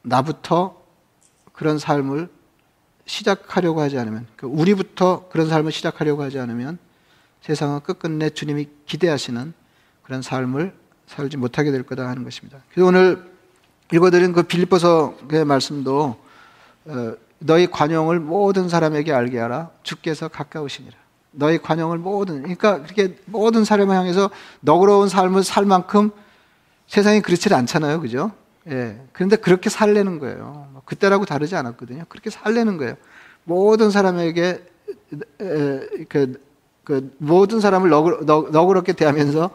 나부터 0.04 0.82
그런 1.52 1.78
삶을 1.78 2.30
시작하려고 3.12 3.82
하지 3.82 3.98
않으면, 4.00 4.26
그 4.38 4.48
우리부터 4.48 5.28
그런 5.30 5.50
삶을 5.50 5.74
시작하려고 5.74 6.24
하지 6.24 6.40
않으면 6.40 6.78
세상은 7.42 7.82
끝끝내 7.82 8.30
주님이 8.30 8.70
기대하시는 8.86 9.54
그런 10.04 10.22
삶을 10.22 10.74
살지 11.08 11.36
못하게 11.36 11.72
될 11.72 11.84
거다 11.84 12.08
하는 12.08 12.24
것입니다. 12.24 12.60
그래서 12.72 12.88
오늘 12.88 13.30
읽어드린 13.92 14.32
그 14.32 14.44
빌립보서의 14.44 15.44
말씀도 15.46 16.18
어, 16.86 17.14
너희 17.40 17.70
관용을 17.70 18.22
모든 18.22 18.70
사람에게 18.70 19.12
알게 19.12 19.38
하라. 19.40 19.72
주께서 19.84 20.30
가까우시니라. 20.30 20.96
너희 21.32 21.58
관용을 21.58 21.98
모든 21.98 22.42
그러니까 22.44 22.82
그렇게 22.82 23.18
모든 23.26 23.66
사람을 23.66 23.94
향해서 23.94 24.30
너그러운 24.62 25.10
삶을 25.10 25.44
살 25.44 25.66
만큼 25.66 26.12
세상이 26.88 27.22
그렇지 27.22 27.54
않잖아요, 27.54 28.00
그죠? 28.00 28.32
예. 28.68 29.02
그런데 29.12 29.36
그렇게 29.36 29.70
살려는 29.70 30.20
거예요. 30.20 30.70
뭐 30.72 30.82
그때라고 30.86 31.26
다르지 31.26 31.56
않았거든요. 31.56 32.06
그렇게 32.10 32.30
살려는 32.30 32.78
거예요. 32.78 32.96
모든 33.44 33.90
사람에게 33.90 34.64
에, 35.42 36.06
그, 36.08 36.40
그 36.84 37.14
모든 37.18 37.60
사람을 37.60 37.90
너그, 37.90 38.24
너그 38.26 38.74
럽게 38.74 38.94
대하면서 38.94 39.50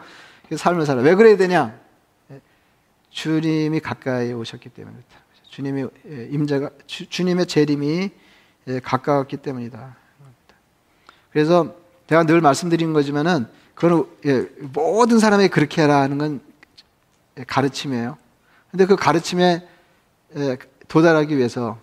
삶을 0.55 0.85
살아. 0.85 1.01
왜 1.01 1.15
그래야 1.15 1.37
되냐? 1.37 1.77
예. 2.31 2.41
주님이 3.09 3.79
가까이 3.79 4.33
오셨기 4.33 4.69
때문에 4.69 4.95
그렇다. 4.95 5.23
주님의 5.49 5.89
예, 6.09 6.27
임재가 6.31 6.69
주, 6.85 7.23
님의 7.23 7.47
재림이 7.47 8.11
예, 8.67 8.79
가까웠기 8.79 9.37
때문이다. 9.37 9.95
그래서 11.31 11.75
제가 12.09 12.23
늘 12.23 12.41
말씀드린 12.41 12.93
거지만은 12.93 13.47
예, 14.25 14.47
모든 14.73 15.19
사람이 15.19 15.49
그렇게 15.49 15.83
해라는 15.83 16.17
건 16.17 16.41
가르침이에요. 17.45 18.17
근데 18.77 18.85
그 18.85 18.95
가르침에 18.95 19.67
예, 20.35 20.57
도달하기 20.87 21.35
위해서 21.35 21.79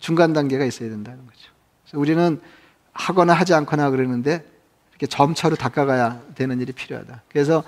중간 0.00 0.32
단계가 0.32 0.64
있어야 0.64 0.88
된다는 0.88 1.26
거죠. 1.26 1.50
그래서 1.84 1.98
우리는 1.98 2.40
하거나 2.94 3.34
하지 3.34 3.52
않거나 3.52 3.90
그러는데 3.90 4.42
이렇게 4.92 5.06
점차로 5.06 5.56
닦아가야 5.56 6.22
되는 6.34 6.58
일이 6.58 6.72
필요하다. 6.72 7.24
그래서 7.28 7.64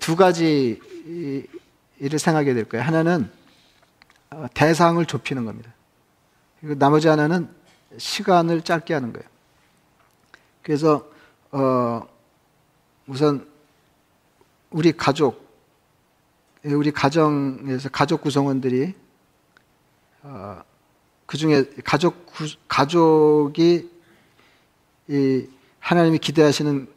두 0.00 0.16
가지 0.16 0.80
일을 2.00 2.18
생각하게 2.18 2.52
될 2.54 2.64
거예요. 2.64 2.84
하나는 2.84 3.30
어, 4.30 4.46
대상을 4.54 5.06
좁히는 5.06 5.44
겁니다. 5.44 5.72
그리고 6.58 6.76
나머지 6.80 7.06
하나는 7.06 7.48
시간을 7.96 8.62
짧게 8.62 8.92
하는 8.92 9.12
거예요. 9.12 9.28
그래서 10.64 11.08
어 11.52 12.08
우선 13.06 13.48
우리 14.70 14.90
가족, 14.90 15.49
우리 16.64 16.90
가정에서 16.90 17.88
가족 17.88 18.20
구성원들이 18.20 18.94
어, 20.22 20.62
그 21.26 21.36
중에 21.38 21.64
가족 21.84 22.26
구, 22.26 22.46
가족이 22.68 23.90
이 25.08 25.48
하나님이 25.78 26.18
기대하시는 26.18 26.88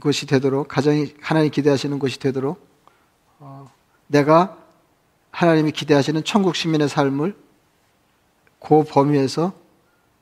곳이 0.00 0.26
되도록 0.26 0.68
가정이 0.68 1.14
하나님 1.20 1.48
이 1.48 1.50
기대하시는 1.50 1.98
곳이 1.98 2.18
되도록 2.18 2.66
어, 3.38 3.70
내가 4.06 4.58
하나님이 5.30 5.72
기대하시는 5.72 6.24
천국 6.24 6.56
시민의 6.56 6.88
삶을 6.88 7.36
그 8.60 8.84
범위에서 8.84 9.52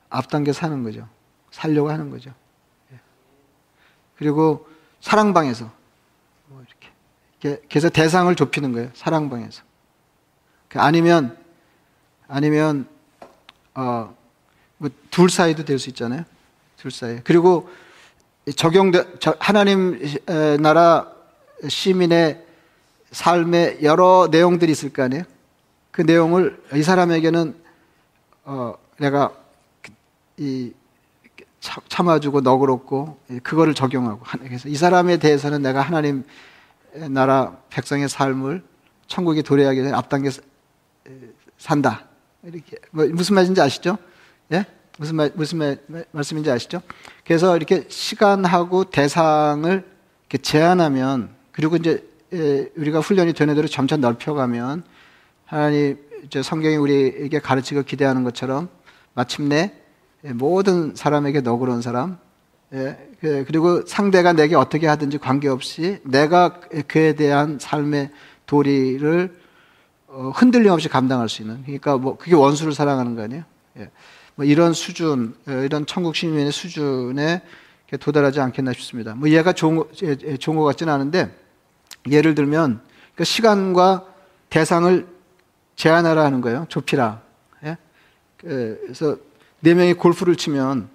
앞당겨 0.09 0.51
사는 0.51 0.83
거죠. 0.83 1.07
살려고 1.51 1.89
하는 1.89 2.09
거죠. 2.09 2.33
예. 2.91 2.99
그리고 4.17 4.67
사랑방에서 4.99 5.71
뭐 6.47 6.61
이렇게 6.61 6.90
그래서 7.41 7.89
대상을 7.89 8.33
좁히는 8.35 8.71
거예요. 8.73 8.89
사랑방에서 8.93 9.63
그 10.69 10.79
아니면 10.79 11.37
아니면 12.27 12.87
어, 13.73 14.15
뭐 14.77 14.89
둘 15.11 15.29
사이도 15.29 15.65
될 15.65 15.77
수 15.77 15.89
있잖아요. 15.89 16.23
둘 16.77 16.89
사이. 16.91 17.19
그리고 17.23 17.69
적용돼 18.55 19.05
하나님 19.39 19.99
나라 20.59 21.11
시민의 21.67 22.43
삶의 23.11 23.79
여러 23.83 24.27
내용들이 24.31 24.71
있을 24.71 24.91
거 24.91 25.03
아니에요. 25.03 25.23
그 25.91 26.01
내용을 26.01 26.63
이 26.73 26.81
사람에게는 26.81 27.55
어, 28.45 28.73
내가 28.97 29.33
이 30.37 30.71
참아주고 31.89 32.41
너그럽고 32.41 33.19
그거를 33.43 33.73
적용하고 33.75 34.21
그래서 34.43 34.69
이 34.69 34.75
사람에 34.75 35.17
대해서는 35.17 35.61
내가 35.61 35.81
하나님 35.81 36.23
나라 37.09 37.57
백성의 37.69 38.09
삶을 38.09 38.63
천국에 39.07 39.41
도래하기 39.41 39.81
전에 39.81 39.91
앞당겨 39.93 40.29
산다. 41.57 42.05
이렇게 42.43 42.77
뭐 42.91 43.05
무슨 43.07 43.35
말인지 43.35 43.61
아시죠? 43.61 43.97
예? 44.51 44.65
무슨 44.97 45.15
말 45.15 45.31
무슨 45.35 45.57
말, 45.57 45.77
말씀인지 46.11 46.51
아시죠? 46.51 46.81
그래서 47.25 47.55
이렇게 47.55 47.85
시간하고 47.87 48.85
대상을 48.85 49.71
이렇게 50.29 50.37
제한하면 50.37 51.29
그리고 51.51 51.75
이제 51.75 52.07
우리가 52.75 52.99
훈련이 52.99 53.33
되는 53.33 53.55
대로 53.55 53.67
점차 53.67 53.97
넓혀가면 53.97 54.83
하나님 55.45 55.97
이제 56.23 56.41
성경이 56.41 56.75
우리에게 56.77 57.39
가르치고 57.39 57.83
기대하는 57.83 58.23
것처럼 58.23 58.69
마침내 59.13 59.73
모든 60.21 60.95
사람에게 60.95 61.41
너그러운 61.41 61.81
사람, 61.81 62.17
예, 62.73 62.97
그, 63.21 63.45
그리고 63.45 63.85
상대가 63.85 64.33
내게 64.33 64.55
어떻게 64.55 64.87
하든지 64.87 65.19
관계없이 65.19 65.99
내가 66.03 66.59
그에 66.87 67.13
대한 67.13 67.59
삶의 67.61 68.09
도리를 68.47 69.39
어, 70.07 70.31
흔들림 70.35 70.71
없이 70.71 70.89
감당할 70.89 71.29
수 71.29 71.43
있는. 71.43 71.61
그러니까 71.63 71.97
뭐 71.97 72.17
그게 72.17 72.35
원수를 72.35 72.73
사랑하는 72.73 73.15
거 73.15 73.21
아니에요? 73.21 73.43
예. 73.77 73.91
뭐 74.35 74.43
이런 74.43 74.73
수준, 74.73 75.35
어, 75.47 75.51
이런 75.51 75.85
천국 75.85 76.15
시민의 76.15 76.51
수준에 76.51 77.43
도달하지 77.99 78.39
않겠나 78.41 78.73
싶습니다. 78.73 79.13
뭐 79.13 79.29
얘가 79.29 79.53
좋은, 79.53 79.83
좋은 80.39 80.57
것 80.57 80.63
같지는 80.63 80.91
않은데 80.91 81.31
예를 82.09 82.33
들면 82.33 82.81
그 83.15 83.23
시간과 83.23 84.05
대상을 84.49 85.07
제한하라 85.75 86.23
하는 86.23 86.41
거예요. 86.41 86.65
좁히라. 86.69 87.21
예? 87.65 87.77
그래서 88.37 89.17
네 89.59 89.75
명이 89.75 89.93
골프를 89.93 90.35
치면 90.35 90.89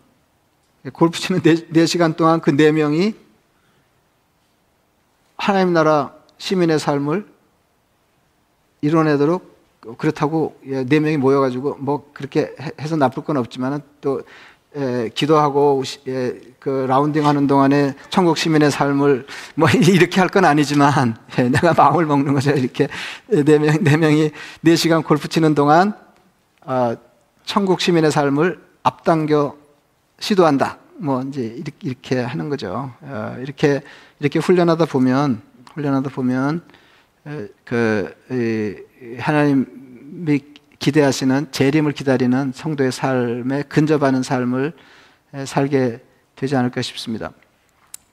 골프 0.93 1.19
치는 1.19 1.41
네, 1.43 1.57
네 1.69 1.87
시간 1.87 2.15
동안 2.15 2.41
그네 2.41 2.73
명이 2.73 3.15
하나님 5.37 5.73
나라 5.73 6.13
시민의 6.39 6.79
삶을 6.79 7.27
이뤄내도록 8.83 9.57
그렇다고 9.99 10.59
예, 10.67 10.85
네 10.85 11.01
명이 11.01 11.17
모여가지고 11.17 11.77
뭐 11.79 12.11
그렇게 12.13 12.55
해서 12.81 12.97
나쁠 12.97 13.25
건 13.25 13.37
없지만은 13.37 13.81
또 14.01 14.23
예, 14.77 15.11
기도하고 15.15 15.83
예, 16.09 16.39
그 16.59 16.85
라운딩 16.89 17.27
하는 17.27 17.47
동안에 17.47 17.95
천국 18.11 18.37
시민의 18.37 18.71
삶을 18.71 19.27
뭐 19.55 19.69
이렇게 19.73 20.21
할 20.21 20.29
건 20.29 20.45
아니지만 20.45 21.17
예, 21.39 21.49
내가 21.49 21.73
마음을 21.73 22.05
먹는 22.05 22.35
거죠. 22.35 22.51
이렇게 22.51 22.89
네 23.29 23.59
명 23.59 23.79
네 23.83 23.97
명이 23.97 24.31
네 24.61 24.77
시간 24.77 25.03
골프 25.03 25.29
치는 25.29 25.55
동안 25.55 25.95
어, 26.63 26.95
천국 27.45 27.81
시민의 27.81 28.11
삶을 28.11 28.61
앞당겨 28.83 29.57
시도한다. 30.19 30.79
뭐 30.99 31.23
이제 31.23 31.63
이렇게, 31.83 32.21
하는 32.21 32.49
거죠. 32.49 32.93
어, 33.03 33.37
이렇게 33.41 33.83
이렇게 34.19 34.39
훈련하다 34.39 34.87
보면 34.87 35.43
훈련하다 35.75 36.11
보면 36.11 36.63
그 37.65 38.15
하나님이 39.19 40.41
기대하시는 40.79 41.49
재림을 41.51 41.93
기다리는 41.93 42.53
성도의 42.55 42.93
삶에 42.93 43.65
근접하는 43.65 44.23
삶을 44.23 44.73
살게 45.45 46.01
되지 46.35 46.57
않을까 46.57 46.81
싶습니다. 46.83 47.33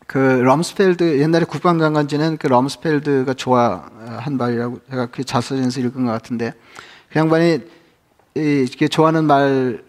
그 0.07 0.17
럼스펠드 0.17 1.19
옛날에 1.21 1.45
국방장관지는 1.45 2.37
그 2.37 2.47
럼스펠드가 2.47 3.33
좋아한 3.35 4.37
말이라고 4.37 4.79
제가 4.89 5.05
그 5.07 5.23
자서전에서 5.23 5.79
읽은 5.79 6.05
것 6.05 6.11
같은데 6.11 6.53
그 7.09 7.19
양반이 7.19 7.61
이렇게 8.35 8.87
좋아하는 8.87 9.25
말 9.25 9.83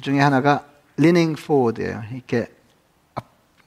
중에 0.00 0.18
하나가 0.18 0.64
leaning 0.98 1.40
forward예요. 1.40 2.02
이렇게 2.12 2.46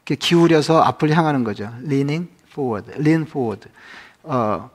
이렇게 0.05 0.15
기울여서 0.15 0.81
앞을 0.81 1.15
향하는 1.17 1.43
거죠. 1.43 1.71
leaning 1.83 2.29
forward, 2.51 2.91
lean 2.99 3.23
forward. 3.23 3.69
어, 4.23 4.69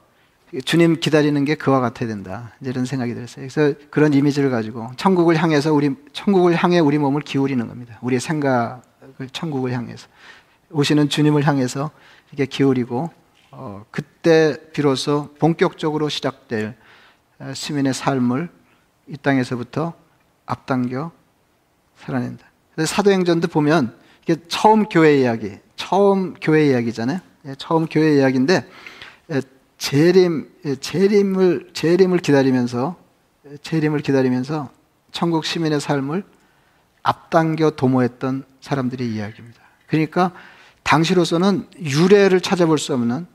주님 0.64 0.98
기다리는 0.98 1.44
게 1.44 1.54
그와 1.54 1.80
같아야 1.80 2.08
된다. 2.08 2.52
이런 2.60 2.84
생각이 2.84 3.14
들었어요. 3.14 3.46
그래서 3.48 3.78
그런 3.90 4.12
이미지를 4.12 4.50
가지고 4.50 4.90
천국을 4.96 5.40
향해서 5.40 5.72
우리 5.72 5.94
천국을 6.12 6.56
향해 6.56 6.80
우리 6.80 6.98
몸을 6.98 7.22
기울이는 7.22 7.68
겁니다. 7.68 7.98
우리의 8.02 8.20
생각을 8.20 8.80
천국을 9.32 9.72
향해서 9.72 10.08
오시는 10.70 11.08
주님을 11.08 11.46
향해서 11.46 11.90
이렇게 12.32 12.46
기울이고 12.46 13.10
어, 13.52 13.84
그때 13.90 14.56
비로소 14.72 15.34
본격적으로 15.38 16.08
시작될 16.08 16.76
어, 17.38 17.52
시민의 17.54 17.94
삶을 17.94 18.48
이 19.08 19.16
땅에서부터 19.16 19.92
앞당겨 20.46 21.12
살아낸다. 22.00 22.46
사도행전도 22.84 23.48
보면 23.48 23.94
이게 24.22 24.36
처음 24.48 24.84
교회 24.84 25.18
이야기, 25.18 25.58
처음 25.76 26.34
교회 26.34 26.68
이야기잖아요. 26.68 27.20
예, 27.46 27.54
처음 27.58 27.86
교회 27.86 28.16
이야기인데 28.16 28.68
재림, 29.78 30.50
재림을, 30.80 31.70
재림을 31.72 32.18
기다리면서, 32.18 32.96
재림을 33.62 34.00
기다리면서 34.00 34.70
천국 35.10 35.46
시민의 35.46 35.80
삶을 35.80 36.22
앞당겨 37.02 37.70
도모했던 37.70 38.44
사람들의 38.60 39.08
이야기입니다. 39.08 39.60
그러니까 39.86 40.32
당시로서는 40.82 41.66
유래를 41.80 42.40
찾아볼 42.40 42.78
수 42.78 42.92
없는 42.92 43.26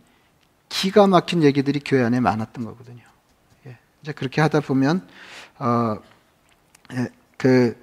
기가 0.70 1.08
막힌 1.08 1.42
얘기들이 1.42 1.82
교회 1.84 2.04
안에 2.04 2.20
많았던 2.20 2.64
거거든요. 2.64 3.04
예. 3.66 3.78
이제 4.04 4.12
그렇게 4.12 4.42
하다 4.42 4.60
보면, 4.62 5.08
어, 5.58 5.98
예, 6.94 7.08
그, 7.38 7.76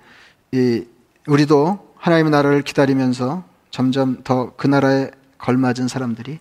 이, 0.53 0.85
우리도 1.27 1.95
하나님의 1.97 2.31
나라를 2.31 2.63
기다리면서 2.63 3.45
점점 3.71 4.23
더 4.23 4.53
그 4.57 4.67
나라에 4.67 5.11
걸맞은 5.39 5.89
사람들이 5.89 6.39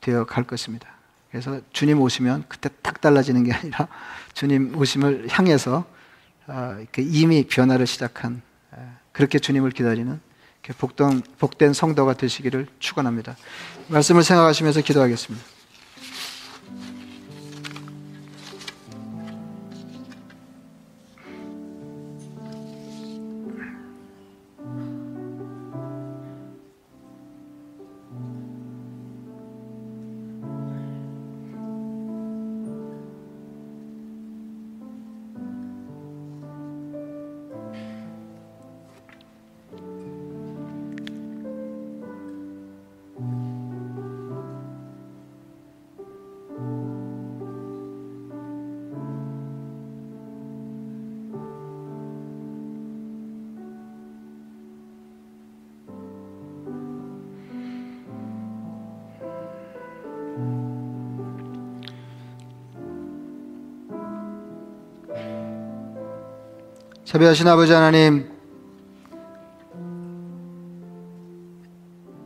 되어 0.00 0.24
갈 0.24 0.44
것입니다. 0.44 0.88
그래서 1.30 1.60
주님 1.72 2.00
오시면 2.00 2.44
그때 2.48 2.68
딱 2.82 3.00
달라지는 3.00 3.44
게 3.44 3.52
아니라 3.52 3.88
주님 4.34 4.76
오심을 4.76 5.28
향해서 5.30 5.84
어, 6.46 6.76
이미 6.98 7.44
변화를 7.44 7.86
시작한 7.86 8.42
어, 8.72 8.98
그렇게 9.12 9.38
주님을 9.38 9.70
기다리는 9.70 10.20
복된, 10.78 11.22
복된 11.38 11.72
성도가 11.72 12.14
되시기를 12.14 12.66
축원합니다. 12.78 13.36
말씀을 13.88 14.22
생각하시면서 14.22 14.80
기도하겠습니다. 14.80 15.44
자비하신 67.12 67.46
아버지 67.46 67.70
하나님, 67.74 68.26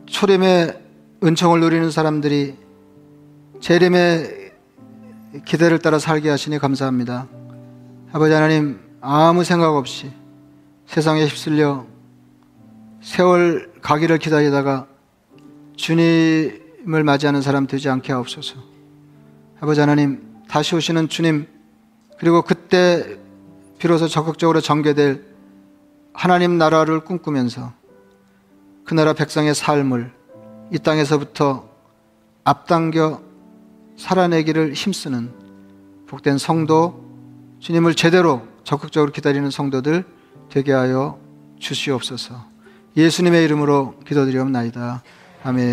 초림의 0.05 0.81
은총을 1.21 1.59
누리는 1.59 1.91
사람들이 1.91 2.55
재림의 3.59 4.53
기대를 5.43 5.79
따라 5.79 5.99
살게 5.99 6.29
하시니 6.29 6.57
감사합니다. 6.59 7.27
아버지 8.13 8.31
하나님 8.31 8.79
아무 9.01 9.43
생각 9.43 9.75
없이 9.75 10.09
세상에 10.85 11.25
휩쓸려 11.25 11.85
세월 13.01 13.73
가기를 13.81 14.19
기다리다가 14.19 14.87
주님을 15.75 17.03
맞이하는 17.03 17.41
사람 17.41 17.67
되지 17.67 17.89
않게 17.89 18.13
하옵소서. 18.13 18.55
아버지 19.59 19.81
하나님 19.81 20.23
다시 20.47 20.75
오시는 20.75 21.09
주님 21.09 21.45
그리고 22.17 22.41
그때 22.41 23.26
비로소 23.77 24.07
적극적으로 24.07 24.61
전개될 24.61 25.23
하나님 26.13 26.57
나라를 26.57 27.01
꿈꾸면서 27.01 27.73
그 28.83 28.93
나라 28.93 29.13
백성의 29.13 29.53
삶을 29.53 30.11
이 30.71 30.79
땅에서부터 30.79 31.67
앞당겨 32.43 33.21
살아내기를 33.97 34.73
힘쓰는 34.73 35.31
복된 36.07 36.37
성도, 36.37 37.05
주님을 37.59 37.95
제대로 37.95 38.47
적극적으로 38.63 39.11
기다리는 39.11 39.49
성도들 39.49 40.05
되게 40.49 40.71
하여 40.71 41.19
주시옵소서. 41.59 42.45
예수님의 42.95 43.43
이름으로 43.43 43.95
기도드리옵나이다. 44.07 45.03
아멘. 45.43 45.65